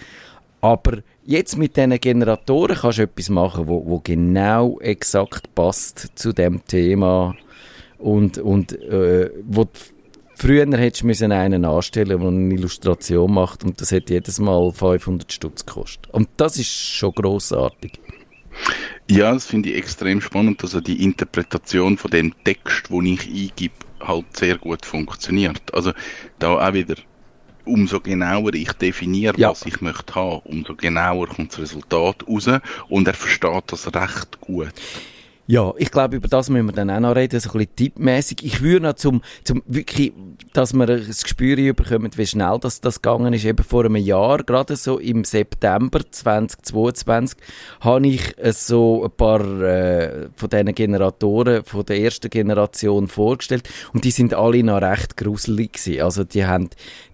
Aber 0.60 0.98
jetzt 1.24 1.56
mit 1.56 1.76
diesen 1.76 1.98
Generatoren 2.00 2.76
kannst 2.76 2.98
du 2.98 3.02
etwas 3.02 3.28
machen, 3.28 3.68
wo, 3.68 3.84
wo 3.86 4.00
genau 4.00 4.80
exakt 4.80 5.54
passt 5.54 6.10
zu 6.16 6.32
dem 6.32 6.64
Thema 6.66 7.36
und, 7.98 8.38
und 8.38 8.72
äh, 8.72 9.30
wo 9.44 9.66
Früher 10.40 10.66
hättest 10.70 11.02
du 11.02 11.06
müssen 11.08 11.32
einen 11.32 11.64
anstellen, 11.64 12.20
der 12.20 12.28
eine 12.28 12.54
Illustration 12.54 13.34
macht 13.34 13.64
und 13.64 13.80
das 13.80 13.90
hätte 13.90 14.14
jedes 14.14 14.38
Mal 14.38 14.70
500 14.70 15.32
Stutz 15.32 15.66
gekostet. 15.66 16.08
Und 16.12 16.28
das 16.36 16.58
ist 16.58 16.68
schon 16.68 17.10
großartig. 17.10 17.98
Ja, 19.10 19.32
das 19.32 19.46
finde 19.46 19.70
ich 19.70 19.76
extrem 19.76 20.20
spannend, 20.20 20.62
dass 20.62 20.76
also 20.76 20.80
die 20.80 21.02
Interpretation 21.02 21.98
von 21.98 22.12
dem 22.12 22.32
Text, 22.44 22.88
den 22.88 23.06
ich 23.06 23.26
eingebe, 23.26 23.74
halt 24.00 24.26
sehr 24.36 24.58
gut 24.58 24.86
funktioniert. 24.86 25.74
Also 25.74 25.92
da 26.38 26.68
auch 26.68 26.72
wieder, 26.72 26.94
umso 27.68 28.00
genauer 28.00 28.54
ich 28.54 28.72
definiere, 28.72 29.38
ja. 29.38 29.50
was 29.50 29.66
ich 29.66 29.80
möchte 29.80 30.14
haben, 30.14 30.40
umso 30.44 30.74
genauer 30.74 31.28
kommt 31.28 31.52
das 31.52 31.60
Resultat 31.60 32.26
raus 32.28 32.48
und 32.88 33.06
er 33.06 33.14
versteht 33.14 33.64
das 33.66 33.94
recht 33.94 34.40
gut. 34.40 34.74
Ja, 35.50 35.72
ich 35.78 35.90
glaube, 35.90 36.16
über 36.16 36.28
das 36.28 36.50
müssen 36.50 36.66
wir 36.66 36.74
dann 36.74 36.90
auch 36.90 37.00
noch 37.00 37.16
reden, 37.16 37.40
so 37.40 37.48
ein 37.48 37.52
bisschen 37.52 37.74
tippmäßig. 37.74 38.44
Ich 38.44 38.60
würde 38.60 38.82
noch 38.82 38.92
zum, 38.96 39.22
zum 39.44 39.62
wirklich, 39.64 40.12
dass 40.52 40.74
wir 40.74 40.86
ein 40.86 41.06
Gespür 41.06 41.72
bekommen, 41.72 42.10
wie 42.14 42.26
schnell 42.26 42.58
das, 42.60 42.82
das 42.82 43.00
gegangen 43.00 43.32
ist. 43.32 43.46
Eben 43.46 43.64
vor 43.64 43.86
einem 43.86 43.96
Jahr, 43.96 44.42
gerade 44.42 44.76
so 44.76 44.98
im 44.98 45.24
September 45.24 46.00
2022, 46.10 47.38
habe 47.80 48.06
ich 48.06 48.34
so 48.50 49.04
ein 49.04 49.10
paar 49.10 49.40
äh, 49.62 50.28
von 50.36 50.50
diesen 50.50 50.74
Generatoren 50.74 51.64
von 51.64 51.86
der 51.86 51.98
ersten 51.98 52.28
Generation 52.28 53.08
vorgestellt 53.08 53.70
und 53.94 54.04
die 54.04 54.10
sind 54.10 54.34
alle 54.34 54.62
noch 54.62 54.82
recht 54.82 55.16
gruselig 55.16 55.72
gewesen. 55.72 56.02
Also 56.02 56.24
die 56.24 56.44
haben 56.44 56.68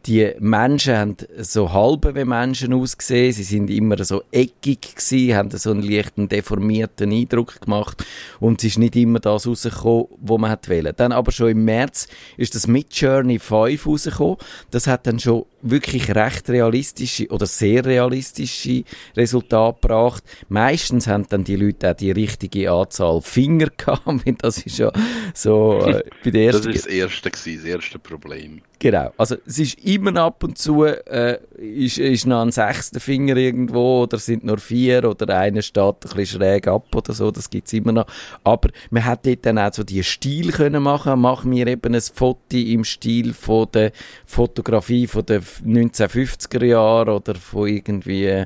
die 0.06 0.32
Menschen 0.38 0.96
haben 0.96 1.16
so 1.38 1.72
halbe 1.72 2.14
wie 2.14 2.24
Menschen 2.24 2.74
ausgesehen, 2.74 3.32
sie 3.32 3.42
sind 3.42 3.70
immer 3.70 4.02
so 4.04 4.22
eckig 4.30 4.96
gewesen, 4.96 5.34
haben 5.34 5.50
so 5.50 5.70
einen 5.70 5.82
leichten 5.82 6.28
deformierten 6.28 7.10
Eindruck 7.10 7.60
gemacht 7.60 8.04
und 8.38 8.60
es 8.60 8.72
ist 8.72 8.78
nicht 8.78 8.96
immer 8.96 9.20
das 9.20 9.46
rausgekommen, 9.46 10.06
was 10.20 10.38
man 10.38 10.56
wollte. 10.66 10.92
Dann 10.92 11.12
aber 11.12 11.32
schon 11.32 11.50
im 11.50 11.64
März 11.64 12.08
ist 12.36 12.54
das 12.54 12.66
Mid 12.66 12.94
Journey 12.94 13.38
5 13.38 13.86
rausgekommen. 13.86 14.36
Das 14.70 14.86
hat 14.86 15.06
dann 15.06 15.18
schon 15.18 15.46
wirklich 15.64 16.14
recht 16.14 16.48
realistische 16.48 17.26
oder 17.28 17.46
sehr 17.46 17.84
realistische 17.84 18.84
Resultate 19.16 19.78
gebracht. 19.80 20.24
Meistens 20.48 21.06
haben 21.06 21.26
dann 21.28 21.44
die 21.44 21.56
Leute 21.56 21.90
auch 21.90 21.96
die 21.96 22.10
richtige 22.10 22.70
Anzahl 22.70 23.20
Finger 23.22 23.68
gehabt, 23.76 24.04
das 24.38 24.58
ist 24.58 24.78
ja 24.78 24.92
so 25.32 25.80
äh, 25.86 26.04
bei 26.22 26.30
der 26.30 26.46
ersten... 26.46 26.66
Das 26.66 26.76
ist 26.76 26.86
das 26.86 26.92
erste 26.92 27.30
gewesen, 27.30 27.56
das 27.56 27.64
erste 27.64 27.98
Problem. 27.98 28.62
Genau. 28.84 29.14
Also 29.16 29.36
es 29.46 29.58
ist 29.58 29.78
immer 29.82 30.14
ab 30.20 30.44
und 30.44 30.58
zu 30.58 30.84
äh, 30.84 31.38
ist, 31.56 31.96
ist 31.96 32.26
noch 32.26 32.42
ein 32.42 32.52
sechster 32.52 33.00
Finger 33.00 33.34
irgendwo 33.34 34.02
oder 34.02 34.18
sind 34.18 34.44
nur 34.44 34.58
vier 34.58 35.08
oder 35.08 35.34
einer 35.34 35.62
steht 35.62 35.82
ein 35.84 35.94
bisschen 36.00 36.40
schräg 36.40 36.68
ab 36.68 36.94
oder 36.94 37.14
so, 37.14 37.30
das 37.30 37.48
gibt's 37.48 37.72
immer 37.72 37.92
noch. 37.92 38.06
Aber 38.42 38.68
man 38.90 39.04
hat 39.06 39.24
dort 39.24 39.46
dann 39.46 39.58
auch 39.58 39.72
so 39.72 39.84
die 39.84 40.02
Stil 40.02 40.52
können 40.52 40.82
machen. 40.82 41.18
Mach 41.18 41.44
mir 41.44 41.66
eben 41.66 41.94
ein 41.94 42.00
Foto 42.00 42.56
im 42.56 42.84
Stil 42.84 43.32
von 43.32 43.68
der 43.72 43.92
Fotografie 44.26 45.06
von 45.06 45.24
den 45.24 45.40
1950er 45.62 46.64
Jahren 46.64 47.08
oder 47.08 47.34
von 47.34 47.68
irgendwie 47.68 48.44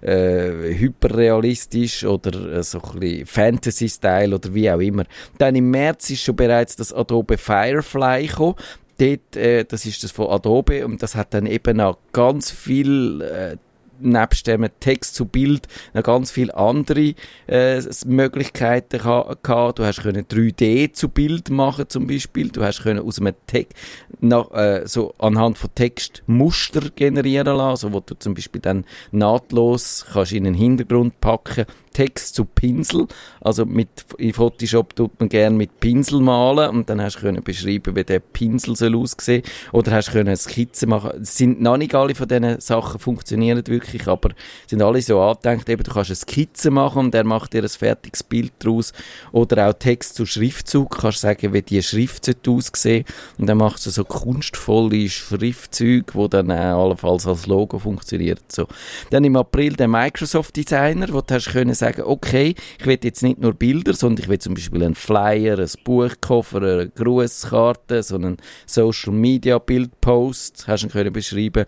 äh, 0.00 0.74
hyperrealistisch 0.74 2.04
oder 2.04 2.58
äh, 2.58 2.62
so 2.62 2.80
ein 2.80 3.00
bisschen 3.00 3.26
Fantasy-Style 3.26 4.34
oder 4.34 4.54
wie 4.54 4.70
auch 4.70 4.80
immer. 4.80 5.04
Dann 5.38 5.56
im 5.56 5.70
März 5.70 6.10
ist 6.10 6.22
schon 6.22 6.36
bereits 6.36 6.76
das 6.76 6.92
Adobe 6.92 7.38
Firefly 7.38 8.26
gekommen 8.26 8.56
dort, 8.98 9.36
äh, 9.36 9.64
das 9.64 9.86
ist 9.86 10.02
das 10.04 10.10
von 10.10 10.28
Adobe 10.28 10.84
und 10.84 11.02
das 11.02 11.14
hat 11.14 11.34
dann 11.34 11.46
eben 11.46 11.80
auch 11.80 11.98
ganz 12.12 12.50
viel 12.50 13.20
äh, 13.22 13.56
nebst 14.00 14.46
dem 14.46 14.66
Text 14.80 15.14
zu 15.14 15.26
Bild 15.26 15.68
noch 15.92 16.02
ganz 16.02 16.30
viele 16.30 16.56
andere 16.56 17.14
äh, 17.46 17.82
Möglichkeiten 18.06 18.98
gehabt. 18.98 19.78
Du 19.78 19.84
hast 19.84 20.02
können 20.02 20.24
3D 20.24 20.92
zu 20.92 21.08
Bild 21.08 21.50
machen 21.50 21.88
zum 21.88 22.06
Beispiel. 22.06 22.48
Du 22.48 22.62
hast 22.62 22.82
können 22.82 23.00
aus 23.00 23.18
einem 23.18 23.34
Text 23.46 23.74
nach, 24.20 24.50
äh, 24.52 24.82
so 24.86 25.14
anhand 25.18 25.58
von 25.58 25.70
Text 25.74 26.22
Muster 26.26 26.90
generieren 26.94 27.56
lassen, 27.56 27.92
wo 27.92 28.00
du 28.00 28.14
zum 28.14 28.34
Beispiel 28.34 28.60
dann 28.60 28.84
nahtlos 29.12 30.06
kannst 30.12 30.32
in 30.32 30.44
den 30.44 30.54
Hintergrund 30.54 31.20
packen 31.20 31.66
Text 31.94 32.34
zu 32.34 32.44
Pinsel. 32.44 33.06
Also 33.40 33.64
mit, 33.64 33.88
in 34.18 34.34
Photoshop 34.34 34.94
tut 34.94 35.18
man 35.18 35.30
gerne 35.30 35.56
mit 35.56 35.80
Pinsel 35.80 36.20
malen 36.20 36.68
und 36.70 36.90
dann 36.90 37.00
hast 37.00 37.16
du 37.16 37.20
können 37.20 37.42
beschreiben, 37.42 37.96
wie 37.96 38.04
der 38.04 38.18
Pinsel 38.18 38.76
soll 38.76 38.96
aussehen 38.96 39.42
oder 39.72 39.92
hast 39.92 40.10
können 40.10 40.28
eine 40.28 40.36
Skizze 40.36 40.86
machen. 40.86 41.22
Es 41.22 41.38
sind 41.38 41.62
noch 41.62 41.78
nicht 41.78 41.94
alle 41.94 42.14
von 42.14 42.28
diesen 42.28 42.60
Sachen 42.60 43.00
funktionieren 43.00 43.66
wirklich, 43.66 44.06
aber 44.06 44.30
sind 44.66 44.82
alle 44.82 45.00
so 45.00 45.20
angedenkt, 45.20 45.68
eben 45.68 45.82
du 45.82 45.92
kannst 45.92 46.10
eine 46.10 46.16
Skizze 46.16 46.70
machen 46.70 46.98
und 46.98 47.14
der 47.14 47.24
macht 47.24 47.54
dir 47.54 47.62
ein 47.62 47.68
fertiges 47.68 48.22
Bild 48.22 48.52
daraus 48.58 48.92
oder 49.32 49.68
auch 49.68 49.74
Text 49.74 50.16
zu 50.16 50.26
Schriftzug, 50.26 50.98
kannst 50.98 51.20
sagen, 51.20 51.52
wie 51.52 51.62
die 51.62 51.82
Schrift 51.82 52.28
aussehen 52.46 53.04
und 53.38 53.46
dann 53.46 53.58
machst 53.58 53.86
du 53.86 53.90
so 53.90 54.04
kunstvolle 54.04 55.08
Schriftzüge, 55.08 56.12
wo 56.14 56.26
dann 56.26 56.50
auch 56.50 56.84
allenfalls 56.84 57.26
als 57.26 57.46
Logo 57.46 57.78
funktioniert. 57.78 58.40
So. 58.48 58.66
Dann 59.10 59.24
im 59.24 59.36
April 59.36 59.74
der 59.74 59.88
Microsoft 59.88 60.56
Designer, 60.56 61.08
wo 61.12 61.20
du 61.20 61.34
hast 61.34 61.52
können 61.52 61.74
sagen, 61.84 62.02
okay, 62.02 62.54
ich 62.78 62.86
will 62.86 62.98
jetzt 63.02 63.22
nicht 63.22 63.40
nur 63.40 63.52
Bilder, 63.54 63.94
sondern 63.94 64.24
ich 64.24 64.28
will 64.28 64.38
zum 64.38 64.54
Beispiel 64.54 64.82
einen 64.82 64.94
Flyer, 64.94 65.58
ein 65.58 65.70
Buchkoffer, 65.84 66.58
eine 66.58 66.88
Grußkarte, 66.88 68.02
so 68.02 68.16
einen 68.16 68.38
Social 68.66 69.12
Media 69.12 69.58
Bildpost, 69.58 70.66
hast 70.66 70.84
du 70.84 70.88
können 70.88 71.12
beschreiben. 71.12 71.66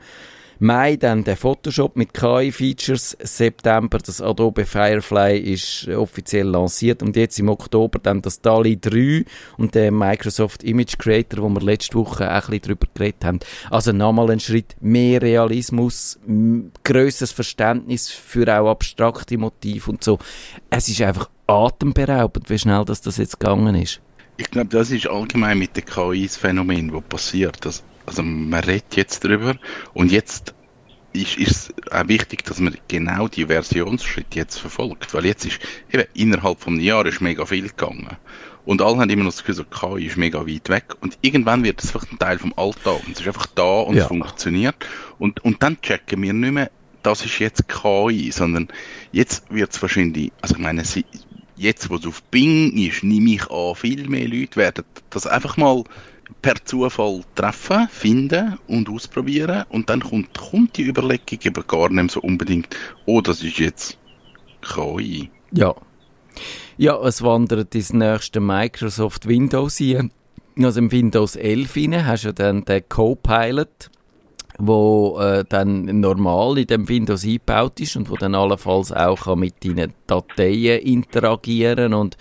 Mai 0.59 0.97
dann 0.97 1.23
der 1.23 1.37
Photoshop 1.37 1.97
mit 1.97 2.15
KI-Features, 2.15 3.17
September 3.21 3.99
das 3.99 4.23
Adobe 4.23 4.65
Firefly 4.65 5.39
ist 5.39 5.87
offiziell 5.89 6.47
lanciert 6.47 7.03
und 7.03 7.15
jetzt 7.15 7.39
im 7.39 7.51
Oktober 7.51 7.99
dann 7.99 8.23
das 8.23 8.41
DALI 8.41 8.81
3 8.81 9.27
und 9.59 9.75
der 9.75 9.93
Microsoft 9.93 10.65
Image 10.65 10.97
Creator, 10.97 11.43
wo 11.43 11.51
wir 11.51 11.61
letzte 11.61 11.99
Woche 11.99 12.25
auch 12.25 12.31
ein 12.31 12.41
bisschen 12.41 12.63
drüber 12.63 12.87
geredet 12.95 13.23
haben. 13.23 13.41
Also 13.71 13.93
nochmal 13.93 14.31
ein 14.31 14.41
Schritt 14.41 14.77
mehr 14.81 15.21
Realismus, 15.21 16.19
grösseres 16.85 17.33
Verständnis 17.33 18.09
für 18.09 18.49
auch 18.59 18.71
abstrakte 18.71 19.37
Motive 19.37 19.91
und 19.91 20.03
so. 20.03 20.19
Es 20.71 20.89
ist 20.89 21.03
einfach 21.03 21.29
atemberaubend, 21.47 22.49
wie 22.49 22.59
schnell 22.59 22.87
das, 22.87 23.03
das 23.03 23.19
jetzt 23.19 23.39
gegangen 23.39 23.75
ist. 23.75 24.01
Ich 24.39 24.51
glaube, 24.51 24.69
das 24.69 24.91
ist 24.91 25.07
allgemein 25.07 25.59
mit 25.59 25.77
den 25.77 25.85
KIs 25.85 26.39
Phänomen, 26.39 26.95
was 26.95 27.03
passiert. 27.03 27.59
Das 27.65 27.83
also 28.07 28.23
man 28.23 28.65
redet 28.65 28.97
jetzt 28.97 29.25
drüber 29.25 29.57
und 29.95 30.11
jetzt 30.11 30.55
ist, 31.13 31.39
es 31.39 31.75
auch 31.91 32.09
wichtig, 32.09 32.45
dass 32.45 32.61
man 32.61 32.77
genau 32.89 33.29
die 33.29 33.47
Versionsschritte 33.47 34.39
jetzt 34.39 34.59
verfolgt, 34.59 35.15
weil 35.15 35.27
jetzt 35.27 35.45
ist 35.45 35.59
eben 35.93 36.05
innerhalb 36.15 36.61
von 36.61 36.75
einem 36.75 36.83
Jahr 36.83 37.07
ist 37.07 37.21
mega 37.21 37.47
viel 37.47 37.69
gegangen 37.69 38.17
und 38.65 38.83
alle 38.83 38.99
haben 38.99 39.11
immer 39.11 39.25
noch 39.25 39.31
das 39.31 39.45
Gefühl, 39.45 39.55
so 39.55 39.65
KI 39.65 40.07
ist 40.07 40.17
mega 40.17 40.47
weit 40.47 40.69
weg 40.69 40.95
und 41.01 41.17
irgendwann 41.23 41.65
wird 41.65 41.83
es 41.83 41.95
einfach 41.95 42.11
ein 42.11 42.19
Teil 42.19 42.39
vom 42.39 42.53
Alltag 42.57 43.01
und 43.07 43.15
es 43.15 43.21
ist 43.21 43.27
einfach 43.27 43.47
da 43.55 43.81
und 43.81 43.97
ja. 43.97 44.03
es 44.03 44.09
funktioniert 44.09 44.77
und, 45.19 45.43
und 45.45 45.63
dann 45.63 45.81
checken 45.81 46.23
wir 46.23 46.33
nicht 46.33 46.53
mehr, 46.53 46.71
das 47.03 47.25
ist 47.25 47.39
jetzt 47.39 47.69
KI, 47.69 48.31
sondern 48.33 48.69
jetzt 49.13 49.51
wird 49.53 49.73
es 49.73 49.81
wahrscheinlich, 49.81 50.33
also 50.43 50.57
ich 50.57 50.61
meine, 50.61 50.83
jetzt 51.57 51.89
wo 51.89 51.97
es 51.97 52.07
auf 52.07 52.23
Bing 52.25 52.77
ist, 52.77 53.05
nehme 53.05 53.31
ich 53.31 53.51
an, 53.51 53.75
viel 53.75 54.09
mehr 54.09 54.29
Leute 54.29 54.57
werden 54.57 54.85
das 55.11 55.27
einfach 55.27 55.57
mal 55.57 55.85
per 56.43 56.65
Zufall 56.65 57.23
treffen, 57.35 57.89
finden 57.89 58.59
und 58.67 58.89
ausprobieren 58.89 59.65
und 59.69 59.89
dann 59.91 60.01
kommt, 60.01 60.37
kommt 60.37 60.77
die 60.77 60.85
Überlegung 60.85 61.39
eben 61.43 61.67
gar 61.67 61.91
nicht 61.91 62.11
so 62.11 62.21
unbedingt, 62.21 62.77
oh, 63.07 63.21
das 63.21 63.43
ist 63.43 63.59
jetzt 63.59 63.99
KI. 64.63 65.31
Ja. 65.53 65.75
Ja, 66.77 67.01
es 67.03 67.23
wandert 67.23 67.75
ins 67.75 67.93
nächste 67.93 68.41
Microsoft 68.41 69.27
Windows 69.27 69.77
hier. 69.77 70.11
Also 70.59 70.81
im 70.81 70.93
Windows 70.93 71.37
11 71.37 71.77
rein 71.77 72.07
hast 72.07 72.25
du 72.25 72.35
dann 72.35 72.65
den 72.65 72.89
Copilot, 72.89 73.91
wo 74.59 75.19
äh, 75.21 75.45
dann 75.49 76.01
normal 76.01 76.59
in 76.59 76.67
dem 76.67 76.89
Windows 76.89 77.25
eingebaut 77.25 77.79
ist 77.81 77.97
und 77.97 78.11
wo 78.11 78.17
dann 78.17 78.35
allenfalls 78.35 78.91
auch 78.93 79.35
mit 79.37 79.65
deinen 79.65 79.95
Dateien 80.07 80.81
interagieren 80.81 81.95
und 81.95 82.19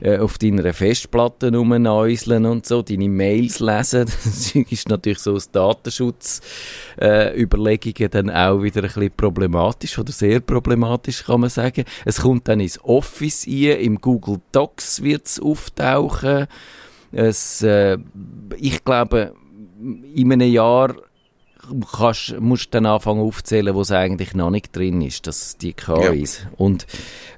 äh, 0.00 0.18
auf 0.18 0.38
deiner 0.38 0.72
Festplatte 0.72 1.54
rumnäuseln 1.54 2.46
und 2.46 2.66
so, 2.66 2.82
deine 2.82 3.08
Mails 3.08 3.60
lesen. 3.60 4.06
Das 4.22 4.54
ist 4.54 4.88
natürlich 4.88 5.20
so 5.20 5.34
aus 5.34 5.50
Datenschutzüberlegungen 5.50 8.02
äh, 8.02 8.08
dann 8.08 8.30
auch 8.30 8.62
wieder 8.62 8.82
ein 8.82 8.88
bisschen 8.88 9.10
problematisch 9.16 9.98
oder 9.98 10.12
sehr 10.12 10.38
problematisch, 10.40 11.24
kann 11.24 11.40
man 11.40 11.50
sagen. 11.50 11.84
Es 12.04 12.20
kommt 12.20 12.46
dann 12.48 12.60
ins 12.60 12.78
Office 12.84 13.46
ein, 13.46 13.80
im 13.80 14.00
Google 14.00 14.40
Docs 14.52 15.02
wird 15.02 15.26
es 15.26 15.40
auftauchen. 15.40 16.46
Es, 17.12 17.62
äh, 17.62 17.98
ich 18.56 18.84
glaube, 18.84 19.34
in 20.14 20.32
einem 20.32 20.50
Jahr 20.50 20.94
kannst, 21.96 22.38
musst 22.40 22.74
dann 22.74 22.86
anfangen 22.86 23.20
aufzählen, 23.20 23.74
wo 23.74 23.82
es 23.82 23.92
eigentlich 23.92 24.34
noch 24.34 24.50
nicht 24.50 24.74
drin 24.74 25.00
ist, 25.00 25.26
dass 25.26 25.56
die 25.56 25.72
KIs. 25.72 26.44
Ja. 26.44 26.50
Und 26.56 26.86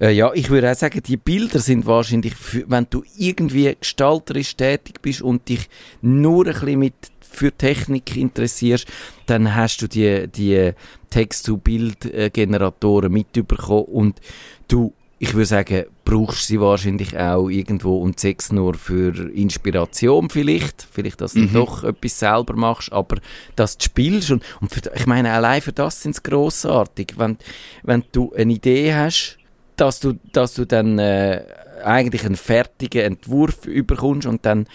äh, 0.00 0.10
ja, 0.10 0.32
ich 0.34 0.50
würde 0.50 0.70
auch 0.70 0.76
sagen, 0.76 1.02
die 1.02 1.16
Bilder 1.16 1.58
sind 1.58 1.86
wahrscheinlich, 1.86 2.34
für, 2.34 2.64
wenn 2.68 2.86
du 2.88 3.04
irgendwie 3.16 3.74
gestalterisch 3.78 4.56
tätig 4.56 5.02
bist 5.02 5.22
und 5.22 5.48
dich 5.48 5.68
nur 6.00 6.46
ein 6.46 6.52
bisschen 6.52 6.78
mit 6.78 6.94
für 7.20 7.52
Technik 7.52 8.16
interessierst, 8.16 8.86
dann 9.26 9.54
hast 9.54 9.82
du 9.82 9.88
die, 9.88 10.28
die 10.28 10.72
Text-zu-Bild-Generatoren 11.10 13.12
mitbekommen 13.12 13.84
und 13.84 14.20
du 14.68 14.94
ich 15.18 15.32
würde 15.34 15.46
sagen, 15.46 15.84
brauchst 16.04 16.46
sie 16.48 16.60
wahrscheinlich 16.60 17.16
auch 17.18 17.48
irgendwo 17.48 17.98
und 17.98 18.18
sechs 18.20 18.52
nur 18.52 18.74
für 18.74 19.30
Inspiration 19.32 20.28
vielleicht, 20.28 20.86
vielleicht, 20.90 21.20
dass 21.20 21.34
du 21.34 21.40
Mhm. 21.40 21.52
doch 21.52 21.84
etwas 21.84 22.18
selber 22.18 22.54
machst, 22.56 22.92
aber 22.92 23.18
dass 23.56 23.78
du 23.78 23.84
spielst 23.84 24.30
und, 24.30 24.42
und 24.60 24.72
für, 24.72 24.80
ich 24.94 25.06
meine, 25.06 25.32
allein 25.32 25.62
für 25.62 25.72
das 25.72 26.02
sind 26.02 26.16
es 26.16 26.22
grossartig, 26.22 27.14
wenn, 27.16 27.38
wenn 27.82 28.04
du 28.12 28.32
eine 28.34 28.52
Idee 28.52 28.94
hast, 28.94 29.38
dass 29.76 30.00
du, 30.00 30.14
dass 30.32 30.54
du 30.54 30.66
dann 30.66 30.98
äh, 30.98 31.42
eigentlich 31.84 32.24
einen 32.24 32.36
fertigen 32.36 33.02
Entwurf 33.02 33.66
überkommst 33.66 34.26
und 34.26 34.44
dann 34.46 34.66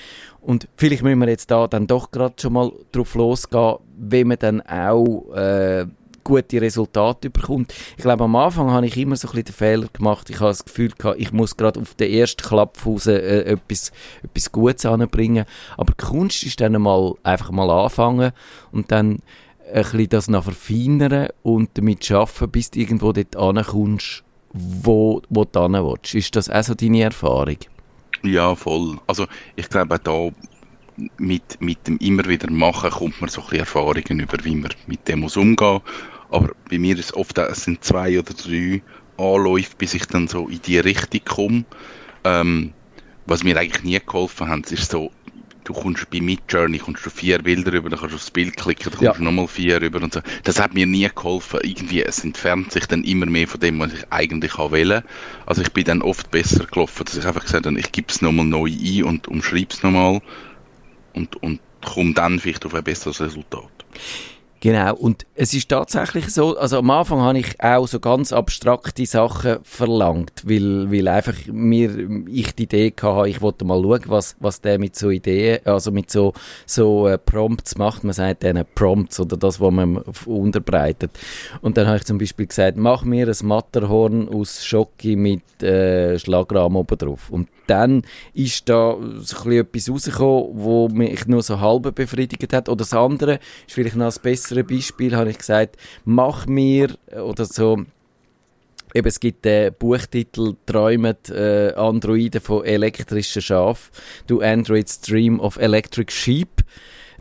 und 0.41 0.69
vielleicht 0.77 1.03
müssen 1.03 1.19
wir 1.19 1.27
jetzt 1.27 1.51
da 1.51 1.67
dann 1.67 1.85
doch 1.85 2.11
gerade 2.11 2.35
schon 2.41 2.53
mal 2.53 2.71
drauf 2.93 3.13
losgehen, 3.15 3.75
wie 3.97 4.23
man 4.23 4.37
dann 4.39 4.61
auch 4.61 5.33
äh, 5.35 5.85
gute 6.29 6.61
Resultate 6.61 7.29
bekommt. 7.29 7.73
Ich 7.97 8.03
glaube, 8.03 8.23
am 8.23 8.35
Anfang 8.35 8.69
habe 8.69 8.85
ich 8.85 8.95
immer 8.97 9.15
so 9.15 9.27
ein 9.27 9.31
bisschen 9.31 9.45
den 9.45 9.53
Fehler 9.55 9.87
gemacht. 9.91 10.29
Ich 10.29 10.39
habe 10.39 10.49
das 10.49 10.63
Gefühl 10.63 10.91
gehabt, 10.91 11.19
ich 11.19 11.31
muss 11.31 11.57
gerade 11.57 11.79
auf 11.79 11.95
den 11.95 12.11
ersten 12.11 12.43
Klapp 12.43 12.77
raus 12.85 13.07
äh, 13.07 13.41
etwas, 13.41 13.91
etwas 14.23 14.51
Gutes 14.51 14.85
anbringen. 14.85 15.45
Aber 15.75 15.93
die 15.99 16.05
Kunst 16.05 16.43
ist 16.43 16.61
dann 16.61 16.79
mal 16.79 17.15
einfach 17.23 17.49
mal 17.49 17.69
anfangen 17.69 18.31
und 18.71 18.91
dann 18.91 19.19
ein 19.73 19.83
bisschen 19.83 20.09
das 20.09 20.27
noch 20.29 20.43
verfeinern 20.43 21.29
und 21.41 21.71
damit 21.73 22.11
arbeiten, 22.11 22.51
bis 22.51 22.71
du 22.71 22.79
irgendwo 22.79 23.11
dort 23.11 23.35
ankommst, 23.35 24.23
wo, 24.53 25.21
wo 25.29 25.45
du 25.45 25.61
hin 25.61 25.73
willst. 25.73 26.13
Ist 26.13 26.35
das 26.35 26.49
auch 26.49 26.63
so 26.63 26.75
deine 26.75 27.03
Erfahrung? 27.03 27.57
Ja, 28.23 28.53
voll. 28.53 28.97
Also 29.07 29.25
ich 29.55 29.69
glaube 29.69 29.95
auch 29.95 29.99
da 29.99 30.29
mit, 31.17 31.61
mit 31.61 31.87
dem 31.87 31.97
immer 31.97 32.25
wieder 32.25 32.51
machen 32.51 32.89
kommt 32.89 33.21
man 33.21 33.29
so 33.29 33.41
ein 33.41 33.45
bisschen 33.45 33.59
Erfahrungen 33.59 34.19
über, 34.19 34.37
wie 34.43 34.55
man 34.55 34.71
mit 34.87 35.07
dem 35.07 35.21
muss 35.21 35.37
umgehen. 35.37 35.81
Aber 36.29 36.51
bei 36.69 36.77
mir 36.77 36.97
ist 36.97 37.13
oft, 37.13 37.39
auch- 37.39 37.49
es 37.49 37.63
sind 37.63 37.83
zwei 37.83 38.19
oder 38.19 38.33
drei 38.33 38.81
Anläufe, 39.17 39.71
bis 39.77 39.93
ich 39.93 40.05
dann 40.05 40.27
so 40.27 40.47
in 40.47 40.61
die 40.61 40.79
Richtung 40.79 41.21
komme. 41.25 41.65
Ähm, 42.23 42.73
was 43.25 43.43
mir 43.43 43.57
eigentlich 43.57 43.83
nie 43.83 43.99
geholfen 43.99 44.47
hat, 44.47 44.71
ist 44.71 44.91
so, 44.91 45.11
du 45.63 45.73
kommst 45.73 46.09
bei 46.09 46.19
Midjourney, 46.19 46.79
kommst 46.79 47.05
du 47.05 47.09
vier 47.09 47.39
Bilder 47.39 47.73
rüber, 47.73 47.89
dann 47.89 47.99
kannst 47.99 48.13
du 48.13 48.17
aufs 48.17 48.31
Bild 48.31 48.55
klicken, 48.57 48.91
dann 48.91 49.01
Ja. 49.01 49.09
kommst 49.09 49.19
du 49.19 49.23
nochmal 49.25 49.47
vier 49.47 49.81
rüber 49.81 50.01
und 50.01 50.13
so. 50.13 50.21
Das 50.43 50.59
hat 50.59 50.73
mir 50.73 50.85
nie 50.85 51.07
geholfen. 51.13 51.59
Irgendwie, 51.63 52.01
es 52.01 52.23
entfernt 52.23 52.71
sich 52.71 52.85
dann 52.87 53.03
immer 53.03 53.25
mehr 53.27 53.47
von 53.47 53.59
dem, 53.59 53.79
was 53.79 53.93
ich 53.93 54.03
eigentlich 54.11 54.57
will. 54.57 55.03
Also 55.45 55.61
ich 55.61 55.71
bin 55.73 55.83
dann 55.83 56.01
oft 56.01 56.31
besser 56.31 56.65
gelaufen, 56.65 57.05
dass 57.05 57.17
ich 57.17 57.25
einfach 57.25 57.43
gesagt 57.43 57.65
habe, 57.65 57.79
ich 57.79 57.91
gebe 57.91 58.07
es 58.09 58.21
nochmal 58.21 58.45
neu 58.45 58.69
ein 58.71 59.03
und 59.03 59.27
umschreibe 59.27 59.73
es 59.73 59.83
nochmal 59.83 60.21
und, 61.13 61.35
und 61.43 61.59
komme 61.83 62.13
dann 62.13 62.39
vielleicht 62.39 62.65
auf 62.65 62.73
ein 62.73 62.83
besseres 62.83 63.19
Resultat. 63.21 63.69
Genau, 64.61 64.93
und 64.93 65.25
es 65.35 65.53
ist 65.53 65.69
tatsächlich 65.69 66.33
so, 66.33 66.57
also 66.57 66.79
am 66.79 66.89
Anfang 66.89 67.21
habe 67.21 67.39
ich 67.39 67.63
auch 67.63 67.87
so 67.87 68.01
ganz 68.01 68.33
abstrakte 68.33 69.05
Sachen 69.05 69.59
verlangt, 69.63 70.43
weil, 70.43 70.91
weil 70.91 71.07
einfach 71.07 71.35
mir, 71.47 72.25
ich 72.27 72.53
die 72.55 72.63
Idee 72.63 72.93
hatte, 73.01 73.29
ich 73.29 73.41
wollte 73.41 73.63
mal 73.63 73.81
schauen, 73.81 74.01
was, 74.07 74.35
was 74.41 74.59
der 74.59 74.77
mit 74.77 74.97
so 74.97 75.11
Ideen, 75.11 75.59
also 75.63 75.91
mit 75.91 76.11
so, 76.11 76.33
so 76.65 77.07
äh, 77.07 77.17
Prompts 77.17 77.77
macht, 77.77 78.03
man 78.03 78.11
sagt 78.11 78.43
denen 78.43 78.65
Prompts 78.75 79.21
oder 79.21 79.37
das, 79.37 79.61
was 79.61 79.71
man 79.71 80.03
unterbreitet. 80.25 81.11
Und 81.61 81.77
dann 81.77 81.87
habe 81.87 81.97
ich 81.97 82.03
zum 82.03 82.17
Beispiel 82.17 82.47
gesagt, 82.47 82.75
mach 82.75 83.03
mir 83.03 83.27
ein 83.27 83.47
Matterhorn 83.47 84.27
aus 84.27 84.65
Schocke 84.65 85.15
mit 85.15 85.63
äh, 85.63 86.19
Schlagrahmen 86.19 86.75
oben 86.75 86.97
drauf. 86.97 87.29
Und 87.29 87.47
dann 87.69 88.03
ist 88.33 88.67
da 88.69 88.97
so 89.21 89.49
etwas 89.51 89.89
rausgekommen, 89.89 90.49
wo 90.53 90.89
mich 90.89 91.27
nur 91.27 91.41
so 91.43 91.59
halb 91.59 91.93
befriedigt 91.95 92.53
hat. 92.53 92.69
Oder 92.69 92.77
das 92.77 92.93
andere 92.93 93.39
ist 93.67 93.73
vielleicht 93.73 93.95
noch 93.95 94.13
ein 94.13 94.21
besseres 94.21 94.65
Beispiel, 94.65 95.15
habe 95.15 95.29
ich 95.29 95.37
gesagt, 95.37 95.77
mach 96.05 96.47
mir, 96.47 96.95
äh, 97.07 97.19
oder 97.19 97.45
so, 97.45 97.83
eben 98.93 99.07
es 99.07 99.19
gibt 99.19 99.45
den 99.45 99.73
Buchtitel 99.73 100.55
«Träumen 100.65 101.15
äh, 101.29 101.73
Androiden 101.73 102.41
von 102.41 102.65
elektrischen 102.65 103.41
Schaf», 103.41 103.91
«Do 104.27 104.39
Androids 104.39 105.01
Dream 105.01 105.39
of 105.39 105.57
Electric 105.57 106.11
Sheep». 106.11 106.63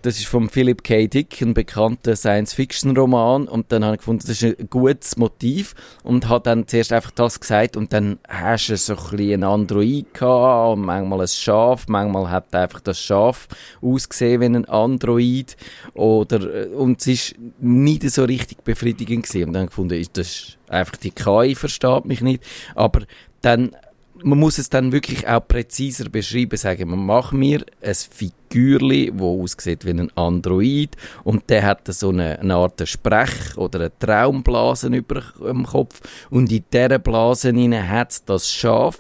Das 0.03 0.19
ist 0.19 0.27
von 0.27 0.49
Philip 0.49 0.85
K. 0.85 1.07
Dick, 1.07 1.41
ein 1.41 1.55
bekannter 1.55 2.15
Science-Fiction-Roman. 2.15 3.49
Und 3.49 3.73
dann 3.73 3.85
habe 3.85 3.95
ich 3.95 3.99
gefunden, 4.01 4.25
das 4.27 4.43
ist 4.43 4.59
ein 4.59 4.69
gutes 4.69 5.17
Motiv. 5.17 5.75
Und 6.03 6.29
habe 6.29 6.45
dann 6.45 6.69
zuerst 6.69 6.93
einfach 6.93 7.11
das 7.11 7.41
gesagt. 7.41 7.77
Und 7.77 7.93
dann 7.93 8.19
hast 8.29 8.69
du 8.69 8.77
so 8.77 8.95
ein 8.95 8.99
bisschen 8.99 9.33
einen 9.35 9.45
Android 9.45 10.13
gehabt, 10.15 10.79
und 10.79 10.85
manchmal 10.85 11.23
ein 11.23 11.29
Schaf. 11.29 11.87
Manchmal 11.89 12.31
hat 12.31 12.55
einfach 12.55 12.81
das 12.81 13.01
Schaf 13.01 13.49
ausgesehen 13.81 14.41
wie 14.41 14.47
ein 14.47 14.65
Android. 14.67 15.57
Oder, 15.95 16.55
äh, 16.55 16.67
und 16.69 17.01
es 17.01 17.07
ist 17.07 17.35
nicht 17.59 18.09
so 18.11 18.25
richtig 18.25 18.63
befriedigend 18.65 19.27
gewesen. 19.27 19.49
Und 19.49 19.53
dann 19.55 19.67
gefunden, 19.67 19.95
ist 19.95 20.17
das 20.17 20.59
einfach 20.69 20.97
die 20.97 21.11
KI 21.11 21.55
versteht 21.55 22.05
mich 22.05 22.21
nicht. 22.21 22.43
Aber 22.75 23.03
dann 23.41 23.75
man 24.23 24.39
muss 24.39 24.59
es 24.59 24.71
dann 24.71 24.93
wirklich 24.93 25.27
auch 25.29 25.47
präziser 25.47 26.09
beschreiben, 26.09 26.57
sagen, 26.57 26.91
man 26.91 27.05
macht 27.05 27.33
mir 27.33 27.65
ein 27.83 27.95
Figürli, 27.95 29.13
wo 29.15 29.43
aussieht 29.43 29.85
wie 29.85 29.91
ein 29.91 30.11
Android 30.17 30.97
und 31.25 31.49
der 31.51 31.65
hat 31.65 31.87
so 31.89 32.11
eine, 32.11 32.39
eine 32.39 32.55
Art 32.55 32.87
Sprech- 32.89 33.57
oder 33.57 33.81
eine 33.81 33.99
Traumblase 33.99 34.89
über 34.89 35.23
dem 35.41 35.67
Kopf 35.67 36.01
und 36.31 36.51
in 36.51 36.65
dieser 36.73 36.99
Blase 36.99 37.53
hat 37.89 38.29
das 38.29 38.51
Schaf 38.51 38.99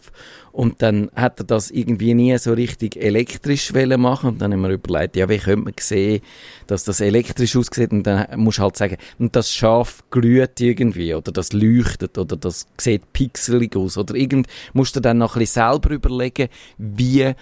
und 0.52 0.82
dann 0.82 1.10
hat 1.14 1.40
er 1.40 1.44
das 1.44 1.70
irgendwie 1.70 2.14
nie 2.14 2.36
so 2.38 2.52
richtig 2.52 2.96
elektrisch 2.96 3.72
machen 3.72 4.30
und 4.30 4.42
dann 4.42 4.52
haben 4.52 4.60
wir 4.62 4.70
überlegt, 4.70 5.16
ja, 5.16 5.28
wie 5.28 5.38
könnte 5.38 5.64
man 5.64 5.74
sehen, 5.78 6.20
dass 6.66 6.84
das 6.84 7.00
elektrisch 7.00 7.56
aussieht 7.56 7.90
und 7.92 8.02
dann 8.04 8.26
musst 8.40 8.58
du 8.58 8.62
halt 8.62 8.76
sagen, 8.76 8.96
und 9.18 9.34
das 9.36 9.52
Schaf 9.52 10.02
glüht 10.10 10.60
irgendwie 10.60 11.14
oder 11.14 11.32
das 11.32 11.52
leuchtet 11.52 12.18
oder 12.18 12.36
das 12.36 12.66
sieht 12.78 13.12
pixelig 13.12 13.76
aus 13.76 13.96
oder 13.98 14.14
irgend, 14.14 14.46
musst 14.72 14.96
du 14.96 15.00
dann 15.00 15.18
noch 15.18 15.36
ein 15.36 15.40
bisschen 15.40 15.70
selber 15.70 15.90
überlegen, 15.90 16.48
wie 16.78 17.32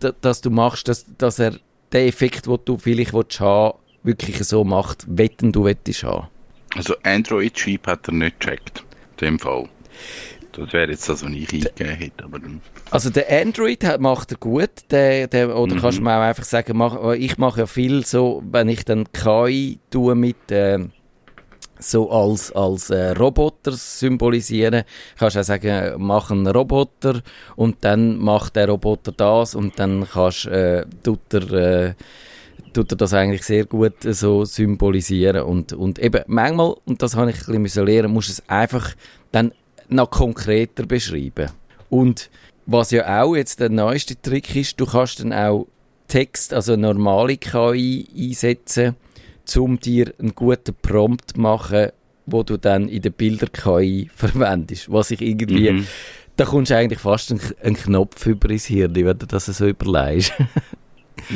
da- 0.00 0.12
dass 0.20 0.40
du 0.40 0.50
machst, 0.50 0.88
dass, 0.88 1.06
dass 1.18 1.38
er 1.38 1.52
den 1.92 2.08
Effekt, 2.08 2.46
den 2.46 2.58
du 2.64 2.76
vielleicht 2.76 3.12
willst 3.12 3.40
haben 3.40 3.78
wirklich 4.02 4.42
so 4.44 4.64
macht, 4.64 5.04
wetten 5.08 5.52
du 5.52 5.64
wettest 5.64 6.04
haben. 6.04 6.28
Also 6.76 6.94
Android 7.04 7.58
Sheep 7.58 7.86
hat 7.86 8.08
er 8.08 8.14
nicht 8.14 8.40
gecheckt, 8.40 8.84
in 9.20 9.26
dem 9.26 9.38
Fall. 9.38 9.68
Das 10.56 10.72
wäre 10.72 10.90
jetzt 10.90 11.08
das, 11.08 11.24
was 11.24 11.30
ich 11.32 11.52
eingegeben 11.52 11.96
hätte, 11.96 12.24
aber 12.24 12.38
dann... 12.38 12.60
Also 12.90 13.10
der 13.10 13.28
Android 13.40 13.84
hat, 13.84 14.00
macht 14.00 14.32
er 14.32 14.38
gut, 14.38 14.70
der, 14.90 15.26
der, 15.26 15.56
oder 15.56 15.74
Mhm. 15.74 15.80
kannst 15.80 15.98
du 15.98 16.02
mir 16.02 16.16
auch 16.16 16.22
einfach 16.22 16.44
sagen, 16.44 16.76
mach, 16.76 17.12
ich 17.14 17.38
mache 17.38 17.60
ja 17.60 17.66
viel 17.66 18.04
so, 18.06 18.42
wenn 18.50 18.68
ich 18.68 18.84
dann 18.84 19.10
KI 19.12 19.80
tue 19.90 20.14
mit 20.14 20.36
ähm, 20.50 20.92
so 21.80 22.08
als, 22.10 22.52
als 22.52 22.90
äh, 22.90 23.10
Roboter 23.10 23.72
symbolisieren, 23.72 24.84
kannst 25.18 25.34
du 25.36 25.40
auch 25.40 25.44
sagen, 25.44 25.94
mach 25.98 26.30
einen 26.30 26.46
Roboter 26.46 27.20
und 27.56 27.78
dann 27.84 28.16
macht 28.18 28.54
der 28.56 28.68
Roboter 28.68 29.10
das 29.12 29.54
und 29.56 29.78
dann 29.78 30.06
kannst 30.10 30.46
äh, 30.46 30.86
tut 31.02 31.34
er, 31.34 31.52
äh, 31.52 31.94
tut 32.72 32.92
er 32.92 32.96
das 32.96 33.12
eigentlich 33.12 33.42
sehr 33.42 33.64
gut 33.66 34.04
äh, 34.04 34.14
so 34.14 34.44
symbolisieren 34.44 35.42
und, 35.42 35.72
und 35.72 35.98
eben 35.98 36.22
manchmal, 36.28 36.74
und 36.84 37.02
das 37.02 37.16
habe 37.16 37.30
ich 37.30 37.48
ein 37.48 37.62
bisschen 37.62 37.86
lernen, 37.86 38.12
musst 38.12 38.28
du 38.28 38.32
es 38.32 38.48
einfach 38.48 38.94
dann 39.32 39.52
noch 39.88 40.10
konkreter 40.10 40.86
beschreiben. 40.86 41.50
Und 41.90 42.30
was 42.66 42.90
ja 42.90 43.22
auch 43.22 43.36
jetzt 43.36 43.60
der 43.60 43.68
neueste 43.68 44.20
Trick 44.20 44.54
ist, 44.56 44.80
du 44.80 44.86
kannst 44.86 45.20
dann 45.20 45.32
auch 45.32 45.66
Text, 46.08 46.52
also 46.54 46.76
normale 46.76 47.36
KI 47.36 48.06
einsetzen, 48.16 48.96
um 49.56 49.78
dir 49.78 50.12
einen 50.18 50.34
guten 50.34 50.74
Prompt 50.80 51.32
zu 51.32 51.40
machen, 51.40 51.88
wo 52.26 52.42
du 52.42 52.56
dann 52.56 52.88
in 52.88 53.02
der 53.02 53.10
Bilder-KI 53.10 54.10
verwendest. 54.14 54.90
Was 54.90 55.10
ich 55.10 55.20
irgendwie, 55.20 55.70
Mhm. 55.72 55.86
da 56.36 56.44
kommst 56.46 56.70
du 56.70 56.76
eigentlich 56.76 57.00
fast 57.00 57.30
einen, 57.30 57.40
einen 57.62 57.76
Knopf 57.76 58.24
über 58.26 58.48
ins 58.50 58.66
Hirn, 58.66 58.94
wenn 58.94 59.18
du 59.18 59.26
das 59.26 59.46
so 59.46 59.66
überlegst. 59.66 60.32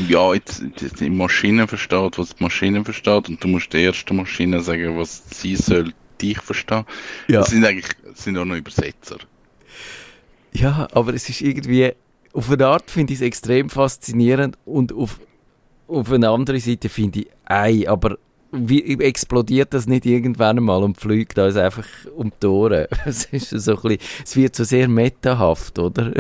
Ja, 0.09 0.35
jetzt, 0.35 0.63
jetzt 0.81 1.01
die 1.01 1.09
Maschine 1.09 1.67
versteht, 1.67 2.19
was 2.19 2.35
die 2.35 2.43
Maschine 2.43 2.85
versteht 2.85 3.29
und 3.29 3.43
du 3.43 3.49
musst 3.49 3.73
der 3.73 3.83
ersten 3.85 4.17
Maschine 4.17 4.61
sagen, 4.61 4.99
was 4.99 5.23
sie 5.31 5.55
soll 5.57 5.93
dich 6.19 6.39
verstehen. 6.41 6.85
Ja. 7.29 7.41
Das 7.41 7.51
sind 7.51 7.65
eigentlich 7.65 7.89
das 8.05 8.25
sind 8.25 8.37
auch 8.37 8.45
noch 8.45 8.57
Übersetzer. 8.57 9.19
Ja, 10.53 10.89
aber 10.93 11.15
es 11.15 11.29
ist 11.29 11.41
irgendwie, 11.41 11.93
auf 12.33 12.51
eine 12.51 12.67
Art 12.67 12.91
finde 12.91 13.13
ich 13.13 13.21
es 13.21 13.25
extrem 13.25 13.71
faszinierend 13.71 14.59
und 14.65 14.93
auf, 14.93 15.21
auf 15.87 16.11
eine 16.11 16.31
andere 16.31 16.59
Seite 16.61 16.89
finde 16.89 17.21
ich, 17.21 17.29
ei, 17.45 17.89
aber 17.89 18.19
wie 18.51 18.99
explodiert 19.01 19.75
das 19.75 19.87
nicht 19.87 20.07
irgendwann 20.07 20.63
mal 20.63 20.83
und 20.83 20.99
fliegt 20.99 21.39
uns 21.39 21.57
einfach 21.57 21.87
um 22.17 22.33
die 22.43 22.47
Ohren? 22.47 22.87
Es 23.05 23.27
ist 23.27 23.51
so 23.51 23.77
ein 23.77 23.83
bisschen, 23.83 23.99
es 24.25 24.37
wird 24.37 24.57
so 24.57 24.65
sehr 24.65 24.89
metahaft, 24.89 25.79
oder? 25.79 26.13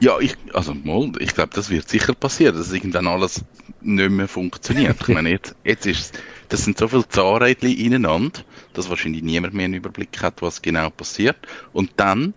Ja, 0.00 0.18
ich, 0.18 0.34
also 0.54 0.74
mal, 0.74 1.12
ich 1.18 1.34
glaube, 1.34 1.50
das 1.54 1.68
wird 1.68 1.88
sicher 1.88 2.14
passieren, 2.14 2.56
dass 2.56 2.72
irgendwann 2.72 3.06
alles 3.06 3.44
nicht 3.82 4.10
mehr 4.10 4.28
funktioniert. 4.28 4.96
Ich 5.00 5.08
meine, 5.08 5.30
jetzt, 5.30 5.54
jetzt 5.62 5.86
ist 5.86 6.18
das 6.48 6.64
sind 6.64 6.78
so 6.78 6.88
viele 6.88 7.06
Zahnrädchen 7.08 7.76
ineinander, 7.76 8.40
dass 8.72 8.88
wahrscheinlich 8.90 9.22
niemand 9.22 9.54
mehr 9.54 9.66
einen 9.66 9.74
Überblick 9.74 10.20
hat, 10.20 10.42
was 10.42 10.60
genau 10.62 10.90
passiert. 10.90 11.36
Und 11.72 11.92
dann 11.96 12.34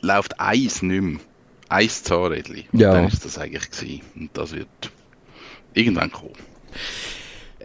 läuft 0.00 0.40
eins 0.40 0.82
nicht 0.82 1.02
mehr. 1.02 1.20
Eins 1.68 2.02
Zahnrädchen. 2.02 2.64
Und 2.72 2.80
Ja. 2.80 2.92
dann 2.92 3.06
ist 3.08 3.24
das 3.24 3.38
eigentlich 3.38 3.70
gewesen. 3.70 4.02
Und 4.14 4.30
das 4.34 4.52
wird 4.52 4.68
irgendwann 5.74 6.10
kommen. 6.10 6.32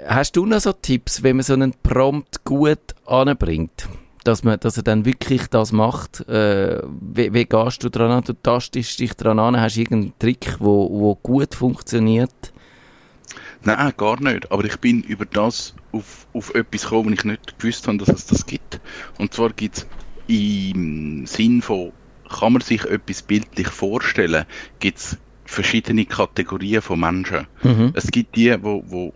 Hast 0.08 0.36
du 0.36 0.46
noch 0.46 0.60
so 0.60 0.74
Tipps, 0.74 1.24
wenn 1.24 1.38
man 1.38 1.44
so 1.44 1.54
einen 1.54 1.74
Prompt 1.84 2.44
gut 2.44 2.96
anbringt? 3.06 3.88
Dass, 4.30 4.44
man, 4.44 4.60
dass 4.60 4.78
er 4.78 4.84
dann 4.84 5.06
wirklich 5.06 5.48
das 5.48 5.72
macht. 5.72 6.22
Äh, 6.30 6.84
wie, 7.02 7.34
wie 7.34 7.46
gehst 7.46 7.84
du 7.84 7.90
dran 7.90 8.12
an? 8.12 8.24
Du 8.24 8.34
tastest 8.34 9.00
dich 9.00 9.14
dran 9.16 9.40
an, 9.40 9.60
hast 9.60 9.76
du 9.76 9.82
irgendeinen 9.82 10.14
Trick, 10.20 10.58
wo, 10.60 10.88
wo 10.88 11.16
gut 11.16 11.56
funktioniert? 11.56 12.54
Nein, 13.64 13.92
gar 13.98 14.22
nicht. 14.22 14.52
Aber 14.52 14.64
ich 14.66 14.78
bin 14.78 15.02
über 15.02 15.26
das 15.26 15.74
auf, 15.94 16.28
auf 16.34 16.54
etwas 16.54 16.84
gekommen, 16.84 17.10
wo 17.10 17.14
ich 17.14 17.24
nicht 17.24 17.58
gewusst 17.58 17.88
habe, 17.88 17.98
dass 17.98 18.10
es 18.10 18.28
das 18.28 18.46
gibt. 18.46 18.80
Und 19.18 19.34
zwar 19.34 19.50
gibt 19.50 19.78
es 19.78 19.88
im 20.28 21.26
Sinn 21.26 21.64
von, 21.64 21.92
kann 22.40 22.54
man 22.54 22.62
sich 22.62 22.86
etwas 22.86 23.24
bildlich 23.24 23.68
vorstellen, 23.70 24.46
gibt 24.80 25.00
es 25.00 25.18
verschiedene 25.46 26.06
Kategorien 26.06 26.84
von 26.84 27.00
Menschen. 27.00 27.48
Mhm. 27.64 27.94
Es 27.96 28.12
gibt 28.12 28.36
die, 28.36 28.56
wo, 28.62 28.84
wo 28.86 29.12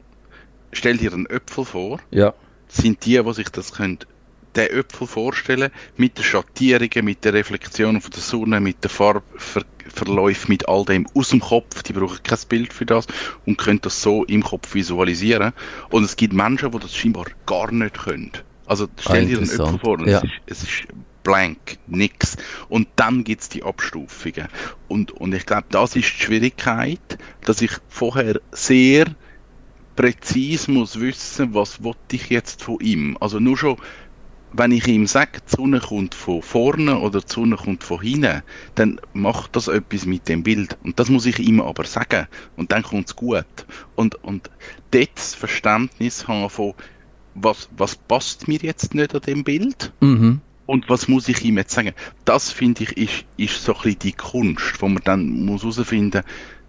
stell 0.72 0.98
dir 0.98 1.14
einen 1.14 1.28
Äpfel 1.28 1.66
vor, 1.66 2.00
Ja. 2.10 2.34
sind 2.68 3.06
die, 3.06 3.22
die 3.24 3.34
sich 3.34 3.50
das 3.50 3.74
können, 3.74 4.00
den 4.56 4.70
Äpfel 4.70 5.08
vorstellen, 5.08 5.72
mit 5.98 6.18
den 6.18 6.24
Schattierungen, 6.24 7.06
mit 7.06 7.24
der 7.26 7.34
Reflexion 7.34 8.00
von 8.02 8.12
der 8.12 8.22
Sonne, 8.22 8.60
mit 8.60 8.84
den 8.84 8.90
Farbverläufen, 8.90 10.50
mit 10.50 10.68
all 10.68 10.86
dem 10.86 11.08
aus 11.14 11.30
dem 11.30 11.40
Kopf. 11.40 11.84
Die 11.84 11.94
brauchen 11.94 12.22
kein 12.24 12.40
Bild 12.50 12.74
für 12.74 12.86
das 12.86 13.06
und 13.46 13.58
können 13.58 13.82
das 13.82 14.02
so 14.02 14.24
im 14.26 14.44
Kopf 14.44 14.74
visualisieren. 14.74 15.54
Und 15.90 16.04
es 16.04 16.16
gibt 16.16 16.34
Menschen, 16.34 16.72
die 16.72 16.80
das 16.80 16.96
scheinbar 16.96 17.26
gar 17.46 17.72
nicht 17.72 18.00
können. 18.00 18.32
Also 18.66 18.88
stell 19.00 19.26
dir 19.26 19.38
einen 19.38 19.50
Äpfel 19.50 19.60
interessant. 19.60 19.82
vor, 19.82 20.00
und 20.00 20.08
Ja. 20.08 20.20
es, 20.20 20.24
ist, 20.24 20.32
es 20.48 20.64
ist 20.64 20.88
blank, 21.24 21.78
nix. 21.88 22.36
Und 22.70 22.88
dann 22.96 23.24
gibt's 23.24 23.50
die 23.50 23.64
Abstufungen. 23.64 24.48
Und, 24.88 25.12
und 25.12 25.34
ich 25.34 25.46
glaube, 25.46 25.68
das 25.70 25.96
ist 25.96 26.20
die 26.20 26.24
Schwierigkeit, 26.26 27.18
dass 27.46 27.62
ich 27.62 27.72
vorher 27.88 28.40
sehr 28.52 29.06
präzise 29.96 30.72
muss 30.72 31.00
wissen, 31.00 31.54
was 31.54 31.84
wollte 31.84 32.16
ich 32.16 32.30
jetzt 32.30 32.64
von 32.64 32.80
ihm. 32.80 33.18
Also 33.20 33.40
nur 33.40 33.58
schon, 33.58 33.78
wenn 34.54 34.72
ich 34.72 34.88
ihm 34.88 35.08
sage, 35.08 35.40
die 35.48 35.56
Sonne 35.56 35.80
kommt 35.80 36.16
von 36.16 36.42
vorne 36.42 37.00
oder 37.00 37.22
die 37.22 37.32
Sonne 37.32 37.58
kommt 37.58 37.84
von 37.84 38.02
hinten, 38.02 38.44
dann 38.76 39.02
macht 39.14 39.56
das 39.56 39.68
etwas 39.68 40.06
mit 40.06 40.30
dem 40.30 40.44
Bild. 40.44 40.78
Und 40.84 41.00
das 41.00 41.10
muss 41.10 41.26
ich 41.26 41.40
ihm 41.40 41.60
aber 41.60 41.86
sagen. 41.86 42.28
Und 42.56 42.72
dann 42.72 42.84
kommt's 42.84 43.16
gut. 43.16 43.46
Und, 43.96 44.16
und 44.24 44.50
dort 44.92 45.10
das 45.16 45.36
Verständnis 45.36 46.28
haben 46.28 46.50
von, 46.50 46.74
was, 47.36 47.68
was 47.78 47.96
passt 47.96 48.48
mir 48.48 48.60
jetzt 48.60 48.94
nicht 48.94 49.16
an 49.16 49.22
dem 49.22 49.44
Bild? 49.44 49.92
Mhm. 50.02 50.40
Und 50.66 50.88
was 50.88 51.08
muss 51.08 51.28
ich 51.28 51.44
ihm 51.44 51.58
jetzt 51.58 51.74
sagen? 51.74 51.94
Das 52.26 52.52
finde 52.52 52.84
ich 52.84 52.96
ist, 52.96 53.26
ist 53.38 53.64
so 53.64 53.74
ein 53.74 53.82
bisschen 53.82 54.00
die 54.00 54.14
Kunst, 54.14 54.82
wo 54.82 54.88
man 54.88 55.04
dann 55.04 55.46
muss 55.46 55.64
herausfinden 55.64 56.24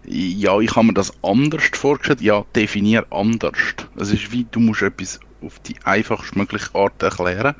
ja, 0.07 0.59
ich 0.59 0.75
habe 0.75 0.87
mir 0.87 0.93
das 0.93 1.11
anders 1.23 1.63
vorgestellt, 1.73 2.21
ja, 2.21 2.45
definier 2.55 3.05
anders. 3.11 3.57
Es 3.95 4.11
ist 4.11 4.31
wie, 4.31 4.45
du 4.51 4.59
musst 4.59 4.81
etwas 4.81 5.19
auf 5.45 5.59
die 5.59 5.75
einfachst 5.83 6.35
mögliche 6.35 6.73
Art 6.75 7.01
erklären. 7.01 7.55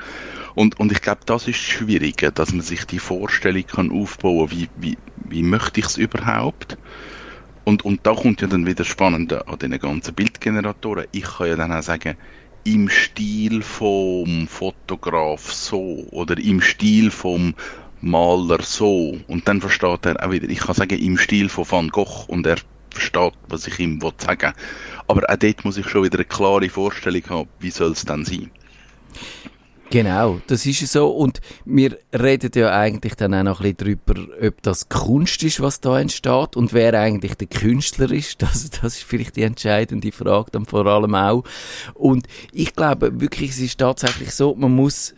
Und, 0.56 0.80
und 0.80 0.92
ich 0.92 1.02
glaube, 1.02 1.22
das 1.26 1.48
ist 1.48 1.60
das 1.60 1.66
Schwierige, 1.66 2.32
dass 2.32 2.52
man 2.52 2.62
sich 2.62 2.86
die 2.86 3.00
Vorstellung 3.00 3.66
kann 3.68 3.92
aufbauen, 3.92 4.52
wie, 4.52 4.70
wie, 4.78 4.98
wie 5.16 5.44
möchte 5.44 5.80
ich 5.80 5.86
es 5.86 5.98
überhaupt? 5.98 6.78
Und, 7.66 7.84
und 7.84 8.06
da 8.06 8.14
kommt 8.14 8.42
ja 8.42 8.48
dann 8.48 8.66
wieder 8.66 8.78
das 8.78 8.88
Spannende 8.88 9.48
an 9.48 9.60
diesen 9.60 9.80
ganzen 9.80 10.14
Bildgeneratoren. 10.14 11.06
Ich 11.12 11.24
kann 11.24 11.48
ja 11.48 11.56
dann 11.56 11.74
auch 11.74 11.82
sagen, 11.82 12.16
im 12.64 12.90
Stil 12.90 13.62
vom 13.62 14.48
Fotograf 14.48 15.52
so 15.52 16.08
oder 16.12 16.38
im 16.38 16.62
Stil 16.62 17.12
vom 17.12 17.54
Maler 18.02 18.62
so. 18.62 19.18
Und 19.28 19.48
dann 19.48 19.62
versteht 19.62 20.06
er 20.06 20.24
auch 20.24 20.32
wieder, 20.32 20.50
ich 20.50 20.60
kann 20.60 20.76
sagen, 20.76 20.98
im 20.98 21.18
Stil 21.18 21.50
von 21.50 21.70
Van 21.70 21.90
Gogh 21.90 22.26
und 22.28 22.46
er 22.46 22.58
versteht, 22.96 23.34
was 23.48 23.68
ich 23.68 23.80
ihm 23.80 24.02
will 24.02 24.14
sagen 24.18 24.54
Aber 25.08 25.30
auch 25.30 25.36
dort 25.36 25.66
muss 25.66 25.78
ich 25.78 25.88
schon 25.88 26.04
wieder 26.04 26.18
eine 26.18 26.26
klare 26.26 26.70
Vorstellung 26.70 27.24
haben, 27.30 27.50
wie 27.60 27.72
soll 27.72 27.92
es 27.92 28.06
dann 28.06 28.26
sein. 28.26 28.50
Genau, 29.92 30.42
das 30.48 30.66
ist 30.66 30.92
so. 30.92 31.10
Und 31.10 31.42
wir 31.64 31.98
reden 32.12 32.52
ja 32.56 32.78
eigentlich 32.78 33.16
dann 33.16 33.34
auch 33.34 33.44
noch 33.44 33.62
ein 33.62 33.76
bisschen 33.76 34.02
darüber, 34.06 34.48
ob 34.48 34.62
das 34.64 34.90
Kunst 34.90 35.44
ist, 35.44 35.62
was 35.62 35.80
da 35.80 36.00
entsteht 36.00 36.56
und 36.56 36.74
wer 36.74 36.94
eigentlich 37.00 37.36
der 37.36 37.48
Künstler 37.48 38.12
ist. 38.12 38.42
Das, 38.46 38.70
das 38.70 38.98
ist 38.98 39.04
vielleicht 39.04 39.36
die 39.36 39.44
entscheidende 39.44 40.12
Frage 40.12 40.52
dann 40.52 40.66
vor 40.66 40.86
allem 40.86 41.16
auch. 41.16 41.44
Und 41.94 42.28
ich 42.52 42.76
glaube 42.76 43.20
wirklich, 43.22 43.52
es 43.52 43.60
ist 43.60 43.80
tatsächlich 43.80 44.32
so, 44.32 44.56
man 44.56 44.76
muss, 44.76 45.14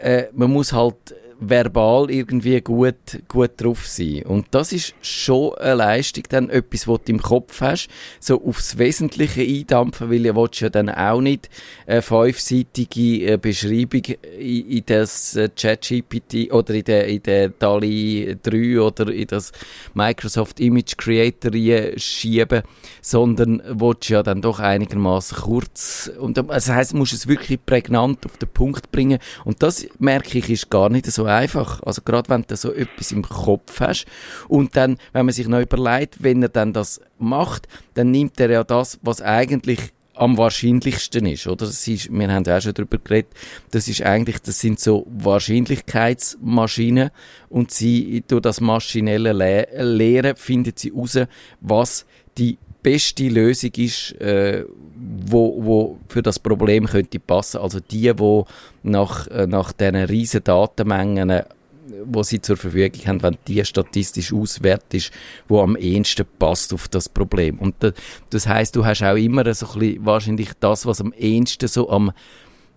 äh, 0.00 0.24
man 0.32 0.50
muss 0.50 0.72
halt 0.72 1.14
verbal 1.40 2.10
irgendwie 2.10 2.60
gut, 2.60 2.94
gut 3.28 3.52
drauf 3.56 3.86
sein. 3.86 4.22
Und 4.24 4.46
das 4.52 4.72
ist 4.72 4.94
schon 5.02 5.54
eine 5.54 5.74
Leistung, 5.74 6.24
dann 6.28 6.50
etwas, 6.50 6.88
was 6.88 7.00
du 7.04 7.12
im 7.12 7.22
Kopf 7.22 7.60
hast, 7.60 7.88
so 8.20 8.44
aufs 8.44 8.78
Wesentliche 8.78 9.42
eindampfen, 9.42 10.10
weil 10.10 10.24
ihr 10.24 10.36
willst 10.36 10.60
ja 10.60 10.68
dann 10.68 10.88
auch 10.88 11.20
nicht 11.20 11.48
eine 11.86 12.02
fünfseitige 12.02 13.32
äh, 13.32 13.36
Beschreibung 13.36 14.02
in, 14.38 14.68
in 14.68 14.82
das 14.86 15.36
äh, 15.36 15.48
ChatGPT 15.48 16.52
oder 16.52 16.74
in 16.74 16.84
der, 16.84 17.06
in 17.08 17.22
der 17.22 17.48
DALI 17.48 18.36
3 18.42 18.80
oder 18.80 19.12
in 19.12 19.26
das 19.26 19.52
Microsoft 19.94 20.60
Image 20.60 20.96
Creator 20.96 21.52
schieben, 21.96 22.62
sondern 23.00 23.62
willst 23.66 24.08
ja 24.08 24.22
dann 24.22 24.42
doch 24.42 24.60
einigermaßen 24.60 25.38
kurz 25.38 26.10
und 26.18 26.38
das 26.38 26.48
also 26.48 26.74
heisst, 26.74 26.92
du 26.92 26.96
musst 26.96 27.12
es 27.12 27.26
wirklich 27.26 27.64
prägnant 27.64 28.24
auf 28.26 28.36
den 28.38 28.48
Punkt 28.48 28.90
bringen 28.90 29.18
und 29.44 29.62
das 29.62 29.86
merke 29.98 30.38
ich 30.38 30.50
ist 30.50 30.70
gar 30.70 30.88
nicht 30.88 31.06
so 31.06 31.23
einfach. 31.26 31.82
Also 31.82 32.02
gerade 32.02 32.28
wenn 32.30 32.42
du 32.42 32.56
so 32.56 32.72
etwas 32.72 33.12
im 33.12 33.22
Kopf 33.22 33.80
hast 33.80 34.06
und 34.48 34.76
dann, 34.76 34.98
wenn 35.12 35.26
man 35.26 35.32
sich 35.32 35.48
noch 35.48 35.60
überlegt, 35.60 36.22
wenn 36.22 36.42
er 36.42 36.48
dann 36.48 36.72
das 36.72 37.00
macht, 37.18 37.68
dann 37.94 38.10
nimmt 38.10 38.38
er 38.40 38.50
ja 38.50 38.64
das, 38.64 38.98
was 39.02 39.22
eigentlich 39.22 39.92
am 40.14 40.38
wahrscheinlichsten 40.38 41.26
ist, 41.26 41.46
oder? 41.46 41.66
Das 41.66 41.86
ist, 41.88 42.12
wir 42.12 42.32
haben 42.32 42.44
ja 42.44 42.56
auch 42.56 42.60
schon 42.60 42.74
darüber 42.74 42.98
geredet, 42.98 43.32
das 43.72 43.88
ist 43.88 44.02
eigentlich, 44.02 44.38
das 44.38 44.60
sind 44.60 44.78
so 44.78 45.06
Wahrscheinlichkeitsmaschinen 45.10 47.10
und 47.48 47.72
sie, 47.72 48.22
durch 48.26 48.42
das 48.42 48.60
maschinelle 48.60 49.32
Le 49.32 49.66
Lehren 49.82 50.36
findet 50.36 50.78
sie 50.78 50.92
heraus, 50.92 51.18
was 51.60 52.06
die 52.38 52.58
beste 52.84 53.28
Lösung 53.28 53.72
ist, 53.76 54.12
äh, 54.20 54.64
wo, 55.26 55.64
wo 55.64 55.98
für 56.08 56.22
das 56.22 56.38
Problem 56.38 56.86
könnte 56.86 57.18
passen. 57.18 57.58
Also 57.58 57.80
die, 57.80 58.16
wo 58.16 58.46
nach, 58.84 59.26
äh, 59.26 59.48
nach 59.48 59.72
diesen 59.72 59.96
riesen 59.96 60.44
Datenmengen, 60.44 61.30
äh, 61.30 61.44
wo 62.04 62.22
sie 62.22 62.40
zur 62.40 62.56
Verfügung 62.56 63.00
haben, 63.06 63.22
wenn 63.22 63.36
die 63.48 63.64
statistisch 63.64 64.32
auswertet 64.32 65.10
wo 65.48 65.60
am 65.60 65.76
ehesten 65.76 66.26
passt 66.38 66.72
auf 66.72 66.88
das 66.88 67.08
Problem. 67.08 67.58
Und 67.58 67.74
da, 67.80 67.92
das 68.30 68.46
heißt, 68.46 68.76
du 68.76 68.84
hast 68.84 69.02
auch 69.02 69.16
immer 69.16 69.52
so 69.54 69.66
ein 69.66 69.78
bisschen 69.78 70.06
wahrscheinlich 70.06 70.50
das, 70.60 70.86
was 70.86 71.00
am 71.00 71.12
ehesten 71.12 71.68
so 71.68 71.90
am 71.90 72.12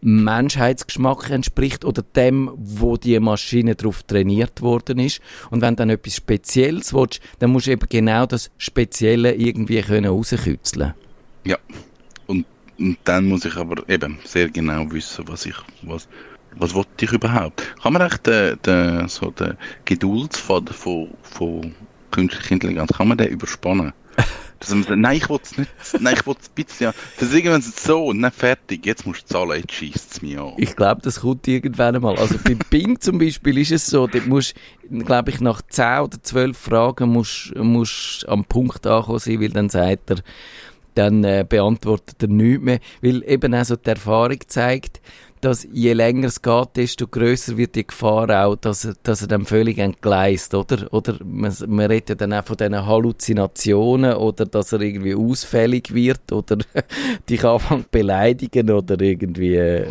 Menschheitsgeschmack 0.01 1.29
entspricht 1.29 1.83
oder 1.83 2.01
dem, 2.01 2.51
wo 2.55 2.97
die 2.97 3.19
Maschine 3.19 3.75
darauf 3.75 4.03
trainiert 4.03 4.61
worden 4.61 4.99
ist. 4.99 5.21
Und 5.49 5.61
wenn 5.61 5.75
dann 5.75 5.89
etwas 5.89 6.15
Spezielles 6.15 6.93
willst, 6.93 7.19
dann 7.39 7.51
musst 7.51 7.67
du 7.67 7.71
eben 7.71 7.87
genau 7.89 8.25
das 8.25 8.51
Spezielle 8.57 9.33
irgendwie 9.35 9.81
können 9.81 10.05
rauskitzeln. 10.11 10.93
Ja. 11.45 11.57
Und, 12.27 12.45
und 12.77 12.97
dann 13.03 13.25
muss 13.25 13.45
ich 13.45 13.55
aber 13.55 13.87
eben 13.89 14.19
sehr 14.23 14.49
genau 14.49 14.91
wissen, 14.91 15.27
was 15.27 15.45
ich, 15.45 15.55
was, 15.81 16.07
was 16.55 16.73
wollte 16.73 17.05
ich 17.05 17.11
überhaupt? 17.11 17.63
Kann 17.81 17.93
man 17.93 18.01
echt 18.03 18.27
den, 18.27 18.59
den, 18.65 19.07
so 19.07 19.31
den 19.31 19.57
Geduldsfaden 19.85 20.73
von, 20.73 21.09
von 21.21 21.73
künstlicher 22.11 22.51
Intelligenz, 22.51 22.91
kann 22.93 23.07
man 23.07 23.17
den 23.17 23.29
überspannen? 23.29 23.93
Dass 24.59 24.69
man 24.69 24.83
sagt, 24.83 24.99
nein, 24.99 25.17
ich 25.17 25.29
will 25.29 25.39
es 25.41 25.57
nicht, 25.57 25.71
nein, 25.99 26.15
ich 26.17 26.25
will 26.25 26.35
es 26.39 26.49
ein 26.49 26.53
bisschen, 26.55 26.93
sagen 27.17 27.43
wir 27.43 27.51
es 27.57 27.83
so, 27.83 28.05
und 28.05 28.21
dann 28.21 28.31
fertig, 28.31 28.85
jetzt 28.85 29.05
musst 29.05 29.23
du 29.23 29.33
zahlen, 29.33 29.61
jetzt 29.61 29.73
schießt 29.73 30.11
es 30.13 30.21
mich 30.21 30.37
an. 30.37 30.53
Ich 30.57 30.75
glaube, 30.75 31.01
das 31.01 31.21
kommt 31.21 31.47
irgendwann 31.47 31.95
einmal. 31.95 32.17
Also 32.17 32.35
bei 32.43 32.55
Bing 32.69 32.99
zum 32.99 33.19
Beispiel 33.19 33.57
ist 33.57 33.71
es 33.71 33.87
so, 33.87 34.07
dort 34.07 34.27
musst, 34.27 34.55
glaube 34.89 35.31
ich, 35.31 35.39
nach 35.39 35.61
10 35.61 35.99
oder 35.99 36.21
12 36.21 36.57
Fragen 36.57 37.09
musst, 37.09 37.55
musst 37.55 38.27
am 38.27 38.45
Punkt 38.45 38.85
ankommen 38.87 39.19
sein, 39.19 39.41
weil 39.41 39.49
dann 39.49 39.69
sagt 39.69 40.11
er, 40.11 40.17
dann 40.97 41.23
äh, 41.23 41.45
beantwortet 41.47 42.23
er 42.23 42.29
nichts 42.29 42.63
mehr. 42.63 42.79
Weil 43.01 43.23
eben 43.29 43.53
auch 43.53 43.65
so 43.65 43.75
die 43.75 43.89
Erfahrung 43.89 44.39
zeigt, 44.47 45.01
dass 45.41 45.67
je 45.71 45.93
länger 45.93 46.27
es 46.27 46.41
geht, 46.41 46.75
desto 46.75 47.07
größer 47.07 47.57
wird 47.57 47.75
die 47.75 47.85
Gefahr 47.85 48.45
auch, 48.45 48.55
dass 48.55 48.85
er, 48.85 48.95
dass 49.03 49.21
er 49.21 49.27
dann 49.27 49.45
völlig 49.45 49.77
entgleist, 49.77 50.53
oder? 50.53 50.91
Oder 50.91 51.17
man, 51.23 51.53
man 51.67 51.85
redet 51.85 52.09
ja 52.09 52.15
dann 52.15 52.33
auch 52.33 52.45
von 52.45 52.57
diesen 52.57 52.85
Halluzinationen 52.85 54.15
oder 54.15 54.45
dass 54.45 54.73
er 54.73 54.81
irgendwie 54.81 55.15
ausfällig 55.15 55.93
wird 55.93 56.31
oder 56.31 56.57
dich 57.29 57.43
anfängt 57.43 57.91
beleidigen 57.91 58.71
oder 58.71 58.99
irgendwie 58.99 59.55
äh, 59.55 59.85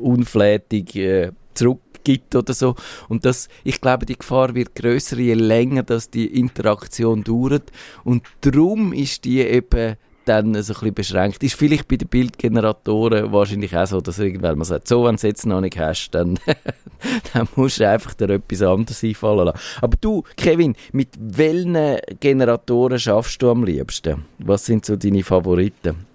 unflätig 0.00 0.96
äh, 0.96 1.32
zurückgibt 1.54 2.34
oder 2.34 2.52
so. 2.52 2.74
Und 3.08 3.24
das, 3.24 3.48
ich 3.64 3.80
glaube, 3.80 4.06
die 4.06 4.18
Gefahr 4.18 4.54
wird 4.54 4.74
größer, 4.74 5.18
je 5.18 5.34
länger 5.34 5.82
dass 5.82 6.10
die 6.10 6.26
Interaktion 6.38 7.24
dauert. 7.24 7.70
Und 8.04 8.22
darum 8.42 8.92
ist 8.92 9.24
die 9.24 9.40
eben 9.40 9.96
dann 10.24 10.54
so 10.54 10.72
ein 10.72 10.78
bisschen 10.78 10.94
beschränkt. 10.94 11.42
Ist 11.42 11.54
vielleicht 11.54 11.88
bei 11.88 11.96
den 11.96 12.08
Bildgeneratoren 12.08 13.32
wahrscheinlich 13.32 13.76
auch 13.76 13.86
so, 13.86 14.00
dass 14.00 14.18
irgendwann 14.18 14.58
man 14.58 14.64
sagt, 14.64 14.88
so, 14.88 15.04
wenn 15.04 15.12
du 15.12 15.16
es 15.16 15.22
jetzt 15.22 15.46
noch 15.46 15.60
nicht 15.60 15.78
hast, 15.78 16.10
dann, 16.10 16.38
dann 17.32 17.48
musst 17.56 17.80
du 17.80 17.88
einfach 17.88 18.14
dir 18.14 18.30
etwas 18.30 18.62
anderes 18.62 19.02
einfallen 19.04 19.46
lassen. 19.46 19.58
Aber 19.80 19.96
du, 20.00 20.22
Kevin, 20.36 20.74
mit 20.92 21.10
welchen 21.18 21.98
Generatoren 22.20 22.98
schaffst 22.98 23.40
du 23.42 23.50
am 23.50 23.64
liebsten? 23.64 24.24
Was 24.38 24.66
sind 24.66 24.84
so 24.84 24.96
deine 24.96 25.22
Favoriten? 25.22 26.06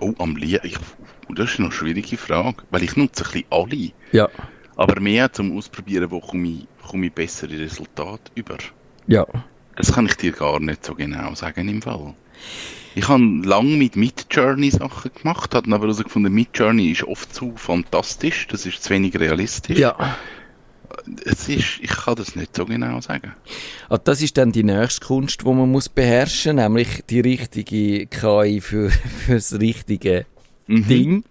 Oh, 0.00 0.12
am 0.18 0.36
liebsten. 0.36 0.82
Das 1.34 1.52
ist 1.52 1.60
eine 1.60 1.72
schwierige 1.72 2.16
Frage, 2.16 2.62
weil 2.70 2.82
ich 2.82 2.96
nutze 2.96 3.24
ein 3.24 3.30
bisschen 3.30 3.46
alle. 3.50 3.92
Ja. 4.12 4.28
Aber 4.76 5.00
mehr 5.00 5.32
zum 5.32 5.56
Ausprobieren, 5.56 6.10
wo 6.10 6.20
komme 6.20 6.48
ich, 6.48 6.66
komme 6.86 7.06
ich 7.06 7.12
bessere 7.12 7.58
Resultate 7.58 8.30
über. 8.34 8.58
Ja. 9.06 9.26
Das 9.76 9.92
kann 9.92 10.06
ich 10.06 10.16
dir 10.16 10.32
gar 10.32 10.60
nicht 10.60 10.84
so 10.84 10.94
genau 10.94 11.34
sagen 11.34 11.68
im 11.68 11.80
Fall. 11.80 12.14
Ich 12.94 13.08
habe 13.08 13.22
lange 13.44 13.76
mit 13.76 13.96
Midjourney 13.96 14.70
Sachen 14.70 15.10
gemacht, 15.14 15.54
habe 15.54 15.72
aber 15.74 15.84
herausgefunden, 15.86 16.32
Midjourney 16.32 16.90
ist 16.90 17.04
oft 17.04 17.34
zu 17.34 17.52
fantastisch, 17.56 18.46
das 18.48 18.66
ist 18.66 18.82
zu 18.82 18.90
wenig 18.90 19.18
realistisch. 19.18 19.78
Ja. 19.78 20.16
Es 21.24 21.48
ist, 21.48 21.78
ich 21.80 21.90
kann 21.90 22.14
das 22.16 22.36
nicht 22.36 22.54
so 22.54 22.66
genau 22.66 23.00
sagen. 23.00 23.32
Ah, 23.88 23.98
das 23.98 24.20
ist 24.20 24.36
dann 24.36 24.52
die 24.52 24.62
nächste 24.62 25.06
Kunst, 25.06 25.40
die 25.40 25.46
man 25.46 25.70
muss 25.70 25.88
beherrschen, 25.88 26.56
nämlich 26.56 27.02
die 27.08 27.20
richtige 27.20 28.06
KI 28.06 28.60
für, 28.60 28.90
für 29.26 29.34
das 29.34 29.58
richtige 29.58 30.26
Mhm. 30.68 30.86
Ding. 30.86 31.24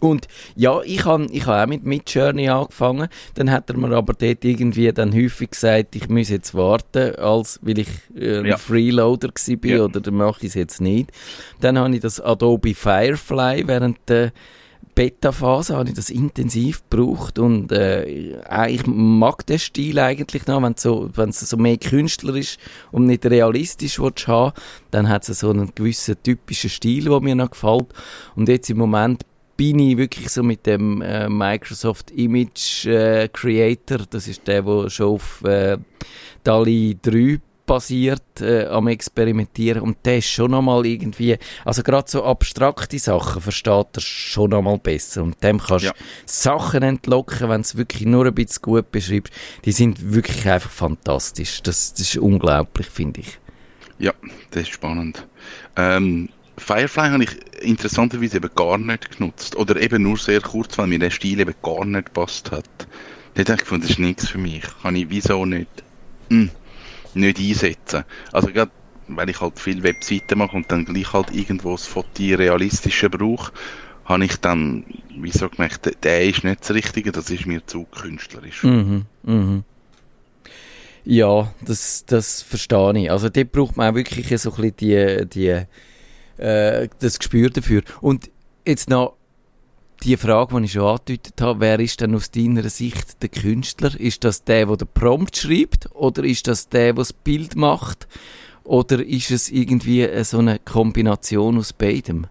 Und 0.00 0.26
ja, 0.56 0.80
ich 0.82 1.04
habe 1.04 1.26
ich 1.30 1.46
hab 1.46 1.62
auch 1.64 1.68
mit 1.68 1.84
Midjourney 1.84 2.48
angefangen. 2.48 3.08
Dann 3.34 3.50
hat 3.50 3.70
er 3.70 3.76
mir 3.76 3.94
aber 3.94 4.14
dort 4.14 4.44
irgendwie 4.44 4.90
dann 4.92 5.14
häufig 5.14 5.50
gesagt, 5.50 5.94
ich 5.94 6.08
muss 6.08 6.30
jetzt 6.30 6.54
warten, 6.54 7.14
als 7.16 7.60
weil 7.62 7.78
ich 7.78 7.88
äh, 8.16 8.38
ein 8.38 8.46
Ja. 8.46 8.56
Freeloader 8.56 9.28
gsi 9.28 9.56
bin 9.56 9.76
Ja. 9.76 9.84
oder 9.84 10.00
dann 10.00 10.14
mache 10.14 10.40
ich 10.40 10.48
es 10.48 10.54
jetzt 10.54 10.80
nicht. 10.80 11.10
Dann 11.60 11.78
habe 11.78 11.94
ich 11.94 12.00
das 12.00 12.20
Adobe 12.20 12.74
Firefly 12.74 13.64
während 13.66 13.98
der 14.08 14.32
Beta-Phase 14.94 15.76
habe 15.76 15.88
ich 15.88 15.94
das 15.94 16.10
intensiv 16.10 16.82
gebraucht 16.90 17.38
und 17.38 17.70
äh, 17.72 18.04
ich 18.68 18.86
mag 18.86 19.46
den 19.46 19.58
Stil 19.58 19.98
eigentlich 19.98 20.46
noch, 20.46 20.60
wenn 20.62 20.72
es 20.72 20.82
so, 20.82 21.08
wenn 21.14 21.28
es 21.30 21.40
so 21.40 21.56
mehr 21.56 21.78
künstlerisch 21.78 22.56
und 22.90 23.06
nicht 23.06 23.24
realistisch 23.24 24.00
willst 24.00 24.26
haben, 24.26 24.52
dann 24.90 25.08
hat 25.08 25.28
es 25.28 25.38
so 25.40 25.50
einen 25.50 25.72
gewissen 25.74 26.16
typischen 26.22 26.70
Stil, 26.70 27.04
der 27.04 27.20
mir 27.20 27.34
noch 27.36 27.50
gefällt. 27.52 27.86
Und 28.34 28.48
jetzt 28.48 28.68
im 28.68 28.78
Moment 28.78 29.24
bin 29.60 29.78
ich 29.78 29.98
wirklich 29.98 30.30
so 30.30 30.42
mit 30.42 30.64
dem 30.64 31.02
äh, 31.02 31.28
Microsoft 31.28 32.12
Image 32.12 32.86
äh, 32.86 33.28
Creator, 33.28 33.98
das 34.08 34.26
ist 34.26 34.48
der, 34.48 34.62
der 34.62 34.88
schon 34.88 35.08
auf 35.08 35.44
äh, 35.44 35.76
DALI 36.42 36.96
3 37.02 37.38
basiert 37.66 38.40
äh, 38.40 38.64
am 38.64 38.88
Experimentieren 38.88 39.82
und 39.82 39.98
der 40.06 40.16
ist 40.16 40.30
schon 40.30 40.52
nochmal 40.52 40.86
irgendwie, 40.86 41.36
also 41.62 41.82
gerade 41.82 42.10
so 42.10 42.24
abstrakte 42.24 42.98
Sachen 42.98 43.42
versteht 43.42 43.98
er 43.98 44.00
schon 44.00 44.48
nochmal 44.48 44.78
besser 44.78 45.22
und 45.22 45.44
dem 45.44 45.58
kannst 45.58 45.84
du 45.84 45.88
Ja. 45.88 45.94
Sachen 46.24 46.82
entlocken, 46.82 47.50
wenn 47.50 47.60
du 47.60 47.66
es 47.66 47.76
wirklich 47.76 48.06
nur 48.06 48.24
ein 48.24 48.34
bisschen 48.34 48.62
gut 48.62 48.90
beschreibst, 48.90 49.30
die 49.66 49.72
sind 49.72 50.14
wirklich 50.14 50.48
einfach 50.48 50.70
fantastisch, 50.70 51.62
das, 51.62 51.92
das 51.92 52.00
ist 52.00 52.16
unglaublich, 52.16 52.86
finde 52.86 53.20
ich. 53.20 53.38
Ja, 53.98 54.14
das 54.52 54.62
ist 54.62 54.70
spannend. 54.70 55.26
Ähm, 55.76 56.30
Firefly 56.60 57.10
habe 57.10 57.24
ich 57.24 57.30
interessanterweise 57.62 58.36
eben 58.36 58.50
gar 58.54 58.78
nicht 58.78 59.16
genutzt. 59.16 59.56
Oder 59.56 59.80
eben 59.80 60.02
nur 60.02 60.16
sehr 60.16 60.40
kurz, 60.40 60.78
weil 60.78 60.86
mir 60.86 60.98
der 60.98 61.10
Stil 61.10 61.40
eben 61.40 61.54
gar 61.62 61.84
nicht 61.84 62.06
gepasst 62.06 62.52
hat. 62.52 62.64
Da 63.34 63.42
habe 63.42 63.54
ich 63.54 63.60
gefunden, 63.60 63.82
das 63.82 63.90
ist 63.92 63.98
nichts 63.98 64.28
für 64.28 64.38
mich. 64.38 64.62
Kann 64.82 64.96
ich 64.96 65.08
wieso 65.08 65.44
nicht, 65.46 65.70
hm, 66.28 66.50
nicht 67.14 67.38
einsetzen. 67.38 68.04
Also 68.32 68.48
gerade, 68.48 68.70
weil 69.08 69.30
ich 69.30 69.40
halt 69.40 69.58
viele 69.58 69.82
Webseiten 69.82 70.38
mache 70.38 70.56
und 70.56 70.70
dann 70.70 70.84
gleich 70.84 71.12
halt 71.12 71.34
irgendwo 71.34 71.72
das 71.72 71.86
Fotorealistische 71.86 73.10
brauche, 73.10 73.52
habe 74.04 74.24
ich 74.24 74.36
dann, 74.36 74.84
wieso 75.16 75.48
gemerkt, 75.48 76.04
der 76.04 76.24
ist 76.24 76.44
nicht 76.44 76.60
das 76.60 76.72
Richtige, 76.72 77.12
das 77.12 77.30
ist 77.30 77.46
mir 77.46 77.64
zu 77.66 77.84
künstlerisch. 77.84 78.64
Mhm, 78.64 79.06
mhm. 79.22 79.64
Ja, 81.04 81.52
das, 81.64 82.04
das 82.06 82.42
verstehe 82.42 82.98
ich. 82.98 83.10
Also 83.10 83.28
dort 83.28 83.52
braucht 83.52 83.76
man 83.76 83.90
auch 83.90 83.94
wirklich 83.94 84.26
so 84.40 84.50
ein 84.50 84.56
bisschen 84.56 84.76
die, 84.76 85.26
die, 85.26 85.62
äh, 86.40 86.88
das 87.00 87.18
Gespür 87.18 87.50
dafür. 87.50 87.82
Und 88.00 88.30
jetzt 88.66 88.88
noch 88.88 89.16
die 90.02 90.16
Frage, 90.16 90.58
die 90.58 90.64
ich 90.64 90.72
schon 90.72 90.82
angedeutet 90.86 91.34
habe, 91.40 91.60
wer 91.60 91.78
ist 91.80 92.00
denn 92.00 92.14
aus 92.14 92.30
deiner 92.30 92.68
Sicht 92.70 93.22
der 93.22 93.28
Künstler? 93.28 93.98
Ist 94.00 94.24
das 94.24 94.44
der, 94.44 94.66
der 94.66 94.76
den 94.78 94.88
Prompt 94.94 95.36
schreibt? 95.36 95.88
Oder 95.94 96.24
ist 96.24 96.46
das 96.46 96.68
der, 96.68 96.84
der 96.86 96.92
das 96.94 97.12
Bild 97.12 97.54
macht? 97.56 98.08
Oder 98.64 99.04
ist 99.04 99.30
es 99.30 99.50
irgendwie 99.50 100.08
so 100.24 100.38
eine 100.38 100.58
Kombination 100.58 101.58
aus 101.58 101.72
beidem? 101.72 102.26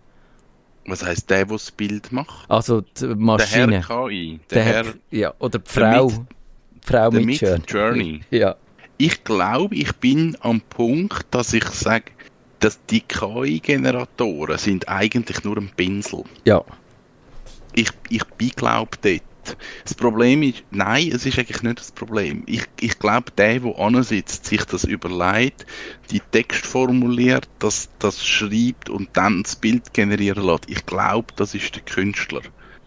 Was 0.87 1.03
heißt 1.05 1.29
der, 1.29 1.45
der 1.45 1.55
das 1.57 1.69
Bild 1.71 2.11
macht? 2.11 2.49
Also 2.49 2.81
die 2.81 3.01
Der 3.01 3.15
Maschine. 3.15 3.87
Herr 3.87 4.07
KI. 4.07 4.39
Der 4.49 4.55
Der 4.55 4.63
Herr, 4.63 4.85
Herr- 4.85 4.93
ja, 5.11 5.33
oder 5.39 5.59
die 5.59 5.65
der 5.65 5.93
Frau. 5.93 6.07
Mid- 6.07 6.25
die 6.73 6.87
Frau 6.87 7.09
der 7.11 7.21
mit 7.21 7.41
Journey. 7.41 7.59
Mid-Journey. 7.59 8.21
Ja. 8.31 8.55
Ich 8.97 9.23
glaube, 9.23 9.75
ich 9.75 9.95
bin 9.97 10.35
am 10.41 10.59
Punkt, 10.61 11.25
dass 11.31 11.53
ich 11.53 11.63
sage, 11.65 12.05
dass 12.59 12.79
die 12.87 13.01
KI-Generatoren 13.01 14.57
sind 14.57 14.87
eigentlich 14.87 15.43
nur 15.43 15.57
ein 15.57 15.71
Pinsel. 15.75 16.23
Ja. 16.45 16.63
Ich, 17.73 17.89
ich 18.09 18.23
bin, 18.25 18.49
glaube 18.49 18.97
dort. 19.01 19.23
Das 19.83 19.95
Problem 19.95 20.43
ist, 20.43 20.63
nein, 20.69 21.11
es 21.11 21.25
ist 21.25 21.39
eigentlich 21.39 21.63
nicht 21.63 21.79
das 21.79 21.91
Problem. 21.91 22.43
Ich, 22.45 22.65
ich 22.81 22.99
glaube, 22.99 23.31
der, 23.31 23.59
der 23.59 23.79
ansitzt, 23.79 24.45
sich 24.45 24.63
das 24.65 24.83
überlegt, 24.83 25.65
die 26.11 26.21
Text 26.31 26.65
formuliert, 26.65 27.47
das, 27.59 27.89
das 27.99 28.25
schreibt 28.25 28.89
und 28.89 29.09
dann 29.13 29.43
das 29.43 29.55
Bild 29.55 29.93
generieren 29.93 30.45
lässt. 30.45 30.69
Ich 30.69 30.85
glaube, 30.85 31.33
das 31.35 31.55
ist 31.55 31.75
der 31.75 31.81
Künstler, 31.83 32.41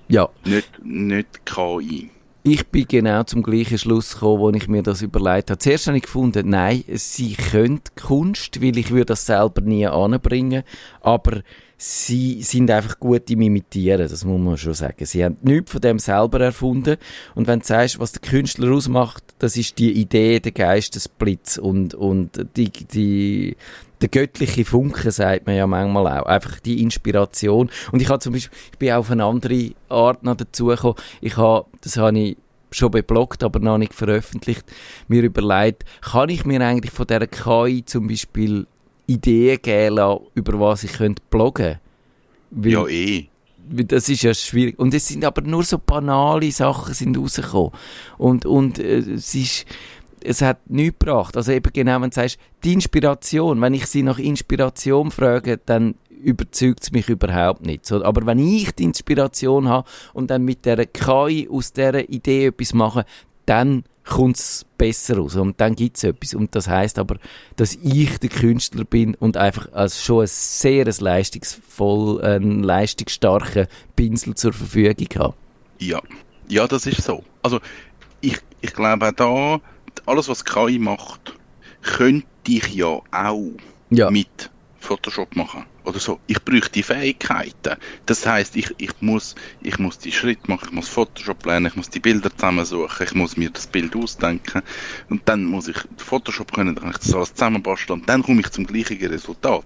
Ja. 0.08 0.28
nicht, 0.44 0.70
nicht 0.84 1.44
KI. 1.46 2.10
Ich 2.44 2.66
bin 2.66 2.86
genau 2.88 3.22
zum 3.22 3.44
gleichen 3.44 3.78
Schluss 3.78 4.14
gekommen, 4.14 4.40
wo 4.40 4.50
ich 4.50 4.66
mir 4.66 4.82
das 4.82 5.00
überlegt 5.00 5.50
habe. 5.50 5.58
Zuerst 5.58 5.86
habe 5.86 5.98
ich 5.98 6.02
gefunden, 6.02 6.50
nein, 6.50 6.82
sie 6.88 7.34
können 7.34 7.80
Kunst, 7.94 8.60
weil 8.60 8.76
ich 8.78 8.90
würde 8.90 9.06
das 9.06 9.26
selber 9.26 9.60
nie 9.60 9.86
anbringen, 9.86 10.64
aber 11.02 11.42
sie 11.76 12.42
sind 12.42 12.68
einfach 12.68 12.98
gut 12.98 13.30
im 13.30 13.42
Imitieren, 13.42 14.08
das 14.08 14.24
muss 14.24 14.40
man 14.40 14.56
schon 14.56 14.74
sagen. 14.74 15.04
Sie 15.04 15.24
haben 15.24 15.36
nichts 15.42 15.70
von 15.70 15.80
dem 15.82 16.00
selber 16.00 16.40
erfunden 16.40 16.96
und 17.36 17.46
wenn 17.46 17.60
du 17.60 17.66
sagst, 17.66 18.00
was 18.00 18.10
der 18.10 18.22
Künstler 18.22 18.72
ausmacht, 18.72 19.22
das 19.38 19.56
ist 19.56 19.78
die 19.78 19.92
Idee, 19.92 20.40
der 20.40 20.52
Geistesblitz 20.52 21.58
und, 21.58 21.94
und 21.94 22.44
die, 22.56 22.70
die, 22.70 23.56
der 24.02 24.08
göttliche 24.10 24.64
Funke, 24.64 25.10
sagt 25.10 25.46
man 25.46 25.56
ja 25.56 25.66
manchmal 25.66 26.06
auch. 26.20 26.26
Einfach 26.26 26.60
die 26.60 26.82
Inspiration. 26.82 27.70
Und 27.92 28.02
ich 28.02 28.08
habe 28.08 28.18
zum 28.18 28.32
Beispiel, 28.32 28.56
ich 28.72 28.78
bin 28.78 28.92
auf 28.92 29.10
eine 29.10 29.24
andere 29.24 29.70
Art 29.88 30.22
noch 30.22 30.36
dazugekommen. 30.36 30.96
Ich 31.20 31.36
habe, 31.36 31.66
das 31.80 31.96
habe 31.96 32.18
ich 32.18 32.36
schon 32.70 32.90
bebloggt, 32.90 33.42
aber 33.42 33.58
noch 33.60 33.78
nicht 33.78 33.94
veröffentlicht, 33.94 34.64
mir 35.08 35.22
überlegt, 35.22 35.84
kann 36.00 36.28
ich 36.30 36.44
mir 36.44 36.60
eigentlich 36.62 36.92
von 36.92 37.06
dieser 37.06 37.26
KI 37.26 37.84
zum 37.84 38.08
Beispiel 38.08 38.66
Ideen 39.06 39.58
geben 39.60 39.96
lassen, 39.96 40.24
über 40.34 40.58
was 40.58 40.84
ich 40.84 40.92
könnte 40.94 41.22
bloggen? 41.30 41.78
Weil- 42.50 42.72
Ja, 42.72 42.86
eh. 42.86 43.28
Das 43.68 44.08
ist 44.08 44.22
ja 44.22 44.34
schwierig. 44.34 44.78
Und 44.78 44.92
es 44.92 45.06
sind 45.08 45.24
aber 45.24 45.40
nur 45.42 45.62
so 45.62 45.78
banale 45.78 46.50
Sachen 46.50 46.94
sind 46.94 47.16
rausgekommen. 47.16 47.70
Und, 48.18 48.44
und 48.44 48.78
äh, 48.78 48.98
es 48.98 49.34
ist, 49.34 49.66
es 50.24 50.42
hat 50.42 50.70
nichts 50.70 50.98
gebracht. 50.98 51.36
Also 51.36 51.52
eben 51.52 51.72
genau, 51.72 52.00
wenn 52.00 52.10
du 52.10 52.14
sagst, 52.14 52.38
die 52.64 52.72
Inspiration, 52.72 53.60
wenn 53.60 53.74
ich 53.74 53.86
sie 53.86 54.02
nach 54.02 54.18
Inspiration 54.18 55.10
frage, 55.10 55.58
dann 55.64 55.94
überzeugt 56.22 56.82
es 56.82 56.92
mich 56.92 57.08
überhaupt 57.08 57.66
nicht. 57.66 57.84
So, 57.84 58.04
aber 58.04 58.24
wenn 58.26 58.38
ich 58.38 58.72
die 58.72 58.84
Inspiration 58.84 59.68
habe 59.68 59.88
und 60.12 60.30
dann 60.30 60.44
mit 60.44 60.64
der 60.64 60.86
KI 60.86 61.48
aus 61.50 61.72
dieser 61.72 62.08
Idee 62.08 62.46
etwas 62.46 62.74
mache, 62.74 63.04
dann 63.46 63.84
kommt 64.04 64.36
es 64.36 64.66
besser 64.78 65.16
raus 65.16 65.36
und 65.36 65.60
dann 65.60 65.74
gibt 65.74 65.96
es 65.96 66.04
etwas. 66.04 66.34
Und 66.34 66.54
das 66.54 66.68
heißt 66.68 66.98
aber, 66.98 67.16
dass 67.56 67.74
ich 67.74 68.18
der 68.18 68.30
Künstler 68.30 68.84
bin 68.84 69.14
und 69.14 69.36
einfach 69.36 69.72
als 69.72 70.02
schon 70.02 70.22
ein 70.22 70.26
sehr 70.26 70.86
ein 70.86 70.94
leistungsvoll, 70.98 72.22
einen 72.22 72.62
leistungsstarken 72.62 73.66
Pinsel 73.96 74.34
zur 74.34 74.52
Verfügung 74.52 75.08
habe. 75.18 75.34
Ja, 75.78 76.00
ja, 76.48 76.66
das 76.66 76.86
ist 76.86 77.02
so. 77.02 77.22
Also 77.42 77.60
ich, 78.20 78.38
ich 78.60 78.72
glaube 78.72 79.08
auch 79.08 79.12
da, 79.12 79.60
alles 80.06 80.28
was 80.28 80.44
KI 80.44 80.78
macht, 80.78 81.34
könnte 81.82 82.26
ich 82.48 82.74
ja 82.74 83.00
auch 83.10 83.52
Ja. 83.90 84.10
mit 84.10 84.50
Photoshop 84.80 85.36
machen. 85.36 85.64
Oder 85.84 85.98
so. 85.98 86.18
Ich 86.26 86.40
bräuchte 86.44 86.72
die 86.72 86.82
Fähigkeiten. 86.82 87.76
Das 88.06 88.26
heißt, 88.26 88.56
ich, 88.56 88.72
ich, 88.78 88.90
muss, 89.00 89.34
ich 89.60 89.78
muss 89.78 89.98
die 89.98 90.12
Schritte 90.12 90.48
machen, 90.50 90.66
ich 90.68 90.72
muss 90.72 90.88
Photoshop 90.88 91.44
lernen, 91.46 91.66
ich 91.66 91.76
muss 91.76 91.90
die 91.90 92.00
Bilder 92.00 92.30
zusammensuchen, 92.34 93.06
ich 93.06 93.14
muss 93.14 93.36
mir 93.36 93.50
das 93.50 93.66
Bild 93.66 93.94
ausdenken 93.96 94.62
und 95.08 95.22
dann 95.28 95.44
muss 95.44 95.68
ich 95.68 95.76
Photoshop 95.98 96.52
können, 96.52 96.74
dann 96.74 96.84
kann 96.84 96.92
ich 96.92 96.98
das 96.98 97.14
alles 97.14 97.34
zusammenbasteln 97.34 98.00
und 98.00 98.08
dann 98.08 98.22
komme 98.22 98.40
ich 98.40 98.50
zum 98.50 98.66
gleichen 98.66 98.98
Resultat. 99.06 99.64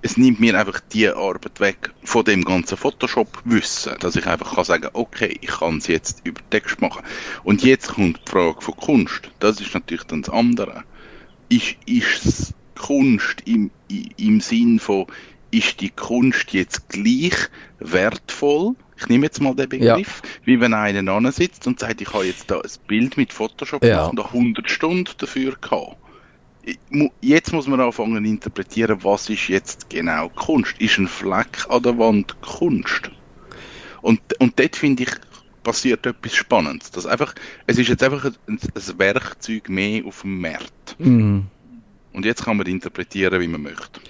Es 0.00 0.16
nimmt 0.16 0.38
mir 0.38 0.58
einfach 0.58 0.80
die 0.92 1.08
Arbeit 1.08 1.58
weg 1.58 1.90
von 2.04 2.24
dem 2.24 2.44
ganzen 2.44 2.76
Photoshop-Wissen, 2.76 3.96
dass 3.98 4.14
ich 4.16 4.26
einfach 4.26 4.54
kann 4.54 4.64
sagen, 4.64 4.88
okay, 4.92 5.36
ich 5.40 5.48
kann 5.48 5.78
es 5.78 5.88
jetzt 5.88 6.20
über 6.24 6.40
Text 6.50 6.80
machen. 6.80 7.02
Und 7.42 7.64
jetzt 7.64 7.88
kommt 7.88 8.20
die 8.26 8.30
Frage 8.30 8.60
von 8.60 8.76
Kunst. 8.76 9.30
Das 9.40 9.60
ist 9.60 9.74
natürlich 9.74 10.04
dann 10.04 10.22
das 10.22 10.32
andere. 10.32 10.84
Ist, 11.48 11.76
ist 11.86 12.54
Kunst 12.76 13.42
im, 13.46 13.72
im 14.16 14.40
Sinn 14.40 14.78
von, 14.78 15.06
ist 15.50 15.80
die 15.80 15.90
Kunst 15.90 16.52
jetzt 16.52 16.88
gleich 16.90 17.34
wertvoll? 17.80 18.76
Ich 18.96 19.08
nehme 19.08 19.26
jetzt 19.26 19.40
mal 19.40 19.54
den 19.54 19.68
Begriff, 19.68 20.22
wie 20.44 20.60
wenn 20.60 20.74
einer 20.74 21.12
ansitzt 21.12 21.66
und 21.66 21.80
sagt, 21.80 22.00
ich 22.00 22.12
habe 22.12 22.24
jetzt 22.26 22.50
da 22.50 22.60
ein 22.60 22.70
Bild 22.86 23.16
mit 23.16 23.32
Photoshop 23.32 23.82
Ja. 23.82 24.08
gemacht 24.08 24.10
und 24.12 24.18
habe 24.24 24.28
100 24.38 24.70
Stunden 24.70 25.10
dafür 25.18 25.56
gehabt. 25.60 25.96
Jetzt 27.20 27.52
muss 27.52 27.66
man 27.66 27.80
anfangen 27.80 28.24
zu 28.24 28.30
interpretieren, 28.30 28.98
was 29.02 29.28
ist 29.28 29.48
jetzt 29.48 29.88
genau 29.88 30.28
Kunst? 30.30 30.74
Ist 30.80 30.98
ein 30.98 31.08
Fleck 31.08 31.66
an 31.68 31.82
der 31.82 31.98
Wand 31.98 32.40
Kunst? 32.42 33.10
Und, 34.02 34.20
und 34.38 34.58
dort 34.58 34.76
finde 34.76 35.04
ich, 35.04 35.10
passiert 35.62 36.06
etwas 36.06 36.34
Spannendes. 36.34 36.90
Dass 36.90 37.06
einfach, 37.06 37.34
es 37.66 37.78
ist 37.78 37.88
jetzt 37.88 38.02
einfach 38.02 38.24
ein, 38.24 38.36
ein 38.46 38.98
Werkzeug 38.98 39.68
mehr 39.68 40.04
auf 40.06 40.22
dem 40.22 40.40
Markt. 40.40 40.96
Mhm. 40.98 41.46
Und 42.12 42.24
jetzt 42.24 42.44
kann 42.44 42.56
man 42.56 42.66
interpretieren, 42.66 43.40
wie 43.40 43.48
man 43.48 43.62
möchte. 43.62 44.00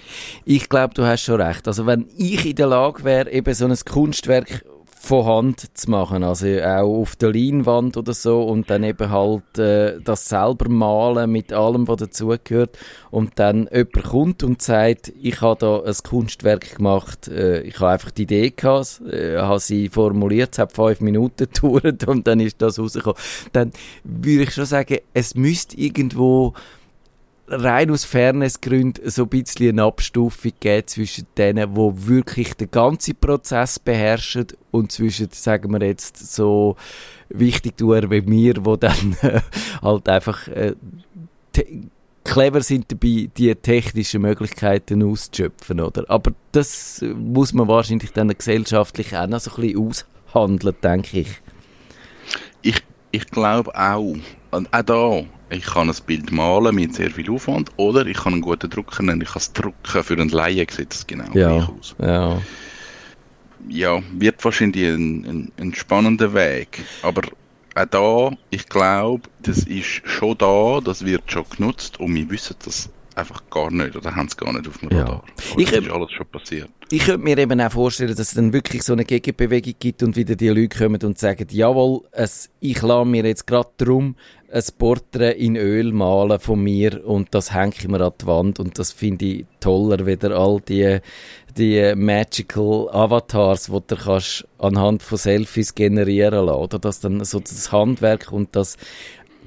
Ich 0.45 0.69
glaube, 0.69 0.93
du 0.93 1.03
hast 1.03 1.23
schon 1.23 1.41
recht. 1.41 1.67
Also 1.67 1.85
wenn 1.85 2.07
ich 2.17 2.45
in 2.45 2.55
der 2.55 2.67
Lage 2.67 3.03
wäre, 3.03 3.31
eben 3.31 3.53
so 3.53 3.65
ein 3.65 3.75
Kunstwerk 3.85 4.63
von 5.01 5.25
Hand 5.25 5.77
zu 5.77 5.89
machen, 5.89 6.23
also 6.23 6.45
auch 6.45 7.01
auf 7.01 7.15
der 7.15 7.31
Leinwand 7.31 7.95
oder 7.95 8.13
so 8.13 8.43
und 8.43 8.69
dann 8.69 8.83
eben 8.83 9.09
halt 9.09 9.57
äh, 9.57 9.97
das 10.01 10.27
selber 10.27 10.67
malen 10.67 11.31
mit 11.31 11.53
allem, 11.53 11.87
was 11.87 11.97
dazugehört 11.97 12.77
und 13.09 13.39
dann 13.39 13.69
jemand 13.71 14.03
kommt 14.03 14.43
und 14.43 14.61
sagt, 14.61 15.13
ich 15.21 15.39
habe 15.39 15.57
da 15.57 15.81
ein 15.83 15.95
Kunstwerk 16.03 16.75
gemacht, 16.75 17.29
äh, 17.29 17.61
ich 17.61 17.79
habe 17.79 17.91
einfach 17.91 18.11
die 18.11 18.23
Idee 18.23 18.51
gehabt, 18.51 19.01
äh, 19.09 19.37
habe 19.37 19.61
sie 19.61 19.87
formuliert, 19.87 20.49
es 20.51 20.59
hat 20.59 20.73
fünf 20.73 20.99
Minuten 20.99 21.47
gedauert 21.53 22.05
und 22.05 22.27
dann 22.27 22.41
ist 22.41 22.61
das 22.61 22.77
rausgekommen. 22.77 23.17
Dann 23.53 23.71
würde 24.03 24.43
ich 24.43 24.53
schon 24.53 24.65
sagen, 24.65 24.97
es 25.13 25.33
müsste 25.33 25.77
irgendwo 25.77 26.53
rein 27.49 27.91
aus 27.91 28.05
Fairnessgründen 28.05 29.09
so 29.09 29.23
ein 29.23 29.29
bisschen 29.29 29.69
eine 29.69 29.83
Abstufung 29.83 30.51
geben 30.59 30.87
zwischen 30.87 31.27
denen, 31.37 31.73
die 31.73 32.07
wirklich 32.07 32.53
den 32.53 32.71
ganzen 32.71 33.15
Prozess 33.15 33.79
beherrschen 33.79 34.47
und 34.71 34.91
zwischen, 34.91 35.29
sagen 35.31 35.71
wir 35.71 35.85
jetzt, 35.85 36.17
so 36.33 36.75
wichtig 37.29 37.77
tun 37.77 38.09
wie 38.11 38.21
mir, 38.21 38.53
wo 38.65 38.75
dann 38.75 39.17
äh, 39.21 39.41
halt 39.81 40.07
einfach 40.07 40.47
äh, 40.47 40.75
clever 42.23 42.61
sind 42.61 42.91
dabei, 42.91 43.29
die 43.35 43.53
technischen 43.55 44.21
Möglichkeiten 44.21 45.03
auszuschöpfen, 45.03 45.79
oder? 45.81 46.05
Aber 46.09 46.31
das 46.51 47.03
muss 47.15 47.53
man 47.53 47.67
wahrscheinlich 47.67 48.11
dann 48.13 48.29
gesellschaftlich 48.29 49.17
auch 49.17 49.27
noch 49.27 49.39
so 49.39 49.51
ein 49.55 49.61
bisschen 49.61 49.93
aushandeln, 50.27 50.75
denke 50.83 51.21
ich. 51.21 51.41
Ich, 52.61 52.83
ich 53.11 53.25
glaube 53.27 53.73
auch, 53.75 54.15
und 54.51 54.73
auch 54.73 54.81
da, 54.83 55.23
ich 55.49 55.65
kann 55.65 55.89
ein 55.89 55.95
Bild 56.05 56.31
malen 56.31 56.75
mit 56.75 56.95
sehr 56.95 57.11
viel 57.11 57.29
Aufwand 57.31 57.71
oder 57.77 58.05
ich 58.05 58.17
kann 58.17 58.33
einen 58.33 58.41
guten 58.41 58.69
Drucker 58.69 59.03
nehmen, 59.03 59.21
ich 59.21 59.29
kann 59.29 59.41
es 59.41 59.51
drucken. 59.53 60.03
Für 60.03 60.13
einen 60.13 60.29
Laien 60.29 60.67
sieht 60.69 60.93
es 60.93 61.07
genau 61.07 61.31
gleich 61.31 61.69
aus. 61.69 61.95
ja. 62.01 62.41
Ja, 63.67 64.01
wird 64.13 64.43
wahrscheinlich 64.45 64.87
ein, 64.87 65.25
ein, 65.25 65.51
ein 65.59 65.75
spannender 65.75 66.33
Weg. 66.33 66.81
Aber 67.01 67.23
auch 67.75 67.85
da, 67.85 68.37
ich 68.49 68.67
glaube, 68.67 69.29
das 69.41 69.59
ist 69.59 70.01
schon 70.05 70.37
da, 70.37 70.79
das 70.81 71.03
wird 71.05 71.29
schon 71.29 71.43
genutzt 71.55 71.99
und 71.99 72.15
wir 72.15 72.29
wissen 72.29 72.55
das 72.63 72.89
einfach 73.19 73.43
gar 73.49 73.69
nicht 73.71 73.95
oder 73.95 74.15
haben 74.15 74.27
es 74.27 74.35
gar 74.37 74.51
nicht 74.53 74.67
auf 74.67 74.77
dem 74.79 74.89
Ja. 74.91 74.99
Radar. 75.01 75.23
Aber 75.51 75.61
Ich- 75.61 75.69
das 75.71 75.79
ist 75.85 75.91
alles 75.91 76.11
schon 76.11 76.25
passiert. 76.27 76.69
Ich 76.91 77.05
könnte 77.05 77.19
mir 77.23 77.37
eben 77.37 77.61
auch 77.61 77.71
vorstellen, 77.71 78.09
dass 78.09 78.19
es 78.19 78.33
dann 78.33 78.51
wirklich 78.51 78.81
so 78.81 78.93
eine 78.93 79.05
Gegenbewegung 79.05 79.75
gibt 79.79 80.01
und 80.01 80.15
wieder 80.15 80.35
die 80.35 80.47
Leute 80.49 80.75
kommen 80.75 80.99
und 81.03 81.19
sagen, 81.19 81.45
jawohl, 81.51 82.01
es, 82.11 82.49
ich 82.61 82.81
lasse 82.81 83.05
mir 83.07 83.23
jetzt 83.25 83.45
gerade 83.45 83.69
drum 83.77 84.15
ein 84.51 84.63
Porträt 84.79 85.33
in 85.33 85.55
Öl 85.55 85.93
malen 85.93 86.39
von 86.39 86.59
mir 86.63 87.05
und 87.05 87.27
das 87.35 87.53
hänge 87.53 87.73
ich 87.77 87.87
mir 87.87 88.01
an 88.01 88.13
die 88.19 88.25
Wand 88.25 88.59
und 88.59 88.79
das 88.79 88.91
finde 88.91 89.25
ich 89.25 89.45
toller, 89.59 90.07
wieder 90.07 90.31
all 90.35 90.59
die, 90.61 90.97
die 91.55 91.93
Magical 91.95 92.89
Avatars, 92.91 93.65
die 93.67 93.79
du 93.85 93.95
kannst 93.95 94.47
anhand 94.57 95.03
von 95.03 95.19
Selfies 95.19 95.75
generieren 95.75 96.45
lassen, 96.47 96.57
oder? 96.59 96.79
Dass 96.79 96.99
dann 96.99 97.23
so 97.23 97.39
das 97.39 97.71
Handwerk 97.71 98.31
und 98.31 98.55
das 98.55 98.77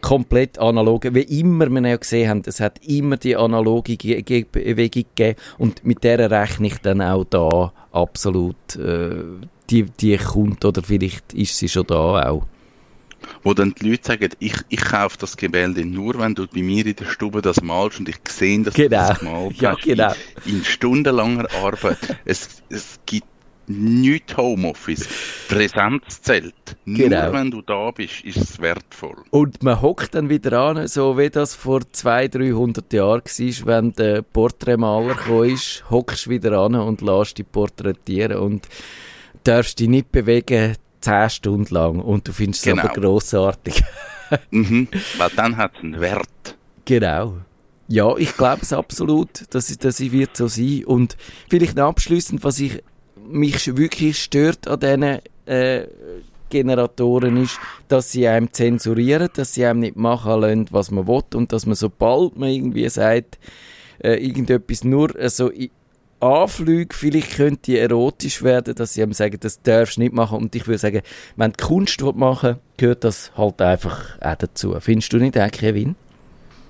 komplett 0.03 0.59
analoge, 0.59 1.15
wie 1.15 1.23
immer 1.41 1.71
wir 1.71 1.89
ja 1.89 1.97
gesehen 1.97 2.29
haben, 2.29 2.43
es 2.45 2.61
hat 2.61 2.85
immer 2.87 3.17
die 3.17 3.37
analoge 3.37 3.97
Ge- 3.97 4.21
Ge- 4.23 4.45
Bewegung 4.51 5.05
gegeben 5.15 5.39
und 5.59 5.85
mit 5.87 6.05
der 6.05 6.31
rechne 6.31 6.67
ich 6.67 6.79
dann 6.79 7.01
auch 7.01 7.25
da 7.25 7.73
absolut, 7.93 8.77
äh, 8.77 9.15
die, 9.71 9.85
die 9.85 10.17
kommt 10.19 10.65
oder 10.65 10.83
vielleicht 10.83 11.33
ist 11.33 11.57
sie 11.57 11.69
schon 11.69 11.87
da 11.87 12.29
auch. 12.29 12.47
Wo 13.45 13.55
dann 13.55 13.73
die 13.81 13.89
Leute 13.91 14.05
sagen, 14.09 14.31
ich, 14.41 14.55
ich 14.69 14.81
kaufe 14.81 15.17
das 15.21 15.37
Gemälde 15.37 15.85
nur, 15.87 16.19
wenn 16.19 16.35
du 16.35 16.49
bei 16.49 16.61
mir 16.63 16.85
in 16.85 16.97
der 16.97 17.05
Stube 17.05 17.41
das 17.41 17.63
malst 17.63 18.01
und 18.01 18.09
ich 18.09 18.17
sehe, 18.29 18.61
dass 18.63 18.75
du 18.75 18.83
Genau. 18.89 19.09
das 19.09 19.19
gemalt 19.21 19.57
Ja, 19.61 19.75
genau. 19.75 20.13
In, 20.45 20.57
in 20.57 20.65
stundenlanger 20.65 21.47
Arbeit. 21.63 21.99
es, 22.25 22.63
es 22.69 22.99
gibt 23.07 23.27
nichts 23.69 24.37
Homeoffice. 24.37 25.09
Präsenz 25.49 26.21
zählt. 26.23 26.55
Genau. 26.85 27.25
Nur 27.25 27.33
wenn 27.33 27.51
du 27.51 27.63
da 27.63 27.91
bist, 27.91 28.25
ist 28.25 28.37
es 28.37 28.61
wertvoll. 28.61 29.17
Und 29.31 29.63
man 29.63 29.81
hockt 29.81 30.15
dann 30.15 30.29
wieder 30.29 30.53
an, 30.61 30.87
so 30.89 31.17
wie 31.19 31.31
das 31.31 31.55
vor 31.55 31.81
200, 31.91 32.35
300 32.35 32.93
Jahren 32.93 33.23
war, 33.23 33.67
wenn 33.67 33.93
der 33.93 34.23
Porträtmaler 34.23 35.45
ist, 35.45 35.85
hockst 35.91 36.29
wieder 36.29 36.59
an 36.59 36.75
und 36.75 37.01
lässt 37.01 37.39
dich 37.39 37.51
porträtieren 37.51 38.39
und 38.39 38.69
darfst 39.45 39.79
dich 39.81 39.89
nicht 39.89 40.13
bewegen, 40.13 40.77
10 41.01 41.31
Stunden 41.31 41.75
lang 41.75 41.99
und 42.01 42.29
du 42.29 42.33
findest 42.33 42.65
es 42.67 42.73
Genau. 42.73 42.85
aber 42.85 42.95
grossartig. 43.01 43.83
Mhm. 44.51 44.89
Weil 45.19 45.29
dann 45.37 45.59
hat 45.59 45.73
es 45.77 45.83
einen 45.83 46.01
Wert. 46.01 46.57
Genau. 46.87 47.35
Ja, 47.89 48.17
ich 48.17 48.35
glaube 48.35 48.63
es 48.63 48.73
absolut, 48.73 49.45
dass 49.51 49.69
es, 49.69 49.77
dass 49.77 50.01
es 50.01 50.11
wird 50.11 50.37
so 50.39 50.47
sein. 50.47 50.85
Und 50.87 51.19
vielleicht 51.51 51.79
abschließend, 51.79 52.43
was 52.43 52.59
ich, 52.61 52.83
mich 53.29 53.77
wirklich 53.77 54.23
stört 54.23 54.69
an 54.69 54.81
diesen 54.81 55.19
äh, 55.47 55.87
Generatoren 56.51 57.43
ist, 57.43 57.59
dass 57.89 58.13
sie 58.13 58.29
einem 58.29 58.53
zensurieren, 58.53 59.29
dass 59.35 59.55
sie 59.55 59.65
einem 59.65 59.81
nicht 59.81 59.97
machen 59.97 60.41
lassen, 60.41 60.67
was 60.71 60.91
man 60.91 61.07
will 61.07 61.23
und 61.35 61.53
dass 61.53 61.65
man 61.67 61.75
sobald 61.75 62.37
man 62.37 62.51
irgendwie 62.51 62.89
sagt, 62.91 63.39
äh, 64.05 64.15
irgendetwas 64.15 64.85
nur 64.85 65.19
äh, 65.19 65.31
so 65.31 65.51
i- 65.51 65.71
Anflüge 66.21 66.95
vielleicht 66.95 67.37
könnte 67.37 67.79
erotisch 67.79 68.43
werden, 68.43 68.75
dass 68.77 68.95
sie 68.95 69.03
einem 69.03 69.13
sagen, 69.13 69.39
das 69.41 69.61
darfst 69.63 69.97
du 69.97 70.03
nicht 70.03 70.13
machen. 70.13 70.39
Und 70.39 70.55
ich 70.55 70.67
würde 70.69 70.79
sagen, 70.79 71.01
wenn 71.37 71.53
du 71.53 71.67
Kunst 71.67 72.01
machen 72.01 72.57
gehört 72.77 73.03
das 73.03 73.33
halt 73.37 73.61
einfach 73.61 74.21
auch 74.21 74.35
dazu. 74.37 74.77
Findest 74.79 75.13
du 75.13 75.17
nicht, 75.17 75.37
auch, 75.37 75.51
Kevin? 75.51 75.97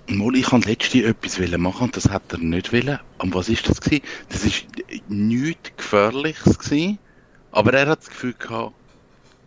Mal, 0.09 0.35
ich 0.37 0.51
wollte 0.53 0.69
letztens 0.69 1.05
etwas 1.05 1.59
machen 1.59 1.85
und 1.85 1.97
das 1.97 2.11
hat 2.11 2.23
er 2.33 2.38
nicht 2.38 2.73
wollen. 2.73 2.99
Und 3.19 3.35
was 3.35 3.49
ist 3.49 3.69
das 3.69 3.81
gewesen? 3.81 4.03
Das 4.29 4.45
ist 4.45 4.67
nichts 5.09 5.71
Gefährliches 5.77 6.59
gewesen, 6.59 6.99
aber 7.53 7.73
er 7.75 7.88
hat 7.88 8.01
das 8.01 8.11
Gefühl 8.11 8.35
gehabt, 8.38 8.75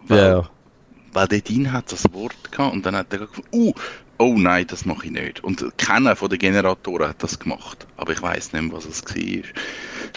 weil, 0.08 0.48
weil 1.14 1.28
dort 1.28 1.50
drin 1.50 1.72
hat 1.72 1.92
das 1.92 2.12
Wort 2.14 2.52
gehabt 2.52 2.74
und 2.74 2.86
dann 2.86 2.96
hat 2.96 3.12
er 3.12 3.20
gefunden, 3.20 3.50
uh, 3.54 3.74
oh 4.18 4.36
nein, 4.38 4.66
das 4.68 4.86
mache 4.86 5.06
ich 5.06 5.12
nicht. 5.12 5.44
Und 5.44 5.66
keiner 5.78 6.16
von 6.16 6.30
den 6.30 6.40
Generatoren 6.40 7.10
hat 7.10 7.22
das 7.22 7.38
gemacht. 7.40 7.86
Aber 7.98 8.14
ich 8.14 8.22
weiß 8.22 8.54
nicht 8.54 8.62
mehr, 8.62 8.74
was 8.74 8.86
es 8.86 9.04
war. 9.04 9.44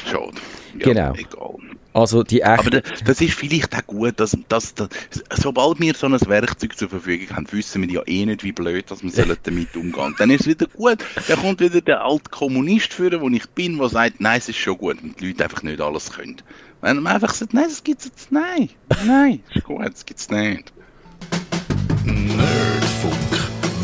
Schade. 0.07 0.41
Ja, 0.79 0.87
Genau. 0.87 1.13
Egal. 1.15 1.77
Also 1.93 2.23
die 2.23 2.45
Aber 2.45 2.63
echte... 2.65 2.83
das, 2.83 3.05
das 3.05 3.21
ist 3.21 3.35
vielleicht 3.35 3.75
auch 3.75 3.87
gut, 3.87 4.21
dass, 4.21 4.37
dass, 4.49 4.75
dass 4.75 4.89
sobald 5.37 5.81
wir 5.81 5.95
so 5.95 6.07
ein 6.07 6.13
Werkzeug 6.13 6.77
zur 6.77 6.89
Verfügung 6.89 7.37
haben, 7.37 7.47
wissen 7.51 7.83
wir 7.83 7.91
ja 7.91 8.03
eh 8.07 8.27
nicht, 8.27 8.45
wie 8.45 8.53
blöd 8.53 8.91
dass 8.91 9.03
wir 9.03 9.11
sollen 9.11 9.37
damit 9.43 9.77
umgehen. 9.77 10.15
Dann 10.19 10.31
ist 10.31 10.43
es 10.43 10.47
wieder 10.47 10.67
gut. 10.67 10.99
Dann 11.27 11.39
kommt 11.41 11.61
wieder 11.61 11.81
der 11.81 12.05
alte 12.05 12.31
Kommunist 12.31 12.93
führen, 12.93 13.21
wo 13.21 13.29
ich 13.29 13.49
bin, 13.51 13.79
der 13.79 13.89
sagt, 13.89 14.21
nein, 14.21 14.39
es 14.39 14.49
ist 14.49 14.59
schon 14.59 14.79
gut 14.79 15.03
und 15.03 15.19
die 15.21 15.29
Leute 15.29 15.45
einfach 15.45 15.63
nicht 15.63 15.81
alles 15.81 16.13
können. 16.13 16.37
Wenn 16.81 17.03
man 17.03 17.15
einfach 17.15 17.35
sagt, 17.35 17.55
nein, 17.55 17.65
das 17.69 17.83
gibt's 17.83 18.05
jetzt, 18.05 18.31
nein, 18.31 18.69
nein, 19.05 19.43
ist 19.55 19.65
gut, 19.65 19.85
das 19.85 20.07
gibt's 20.07 20.31
nicht. 20.31 20.73
Nerdfunk. 22.05 22.88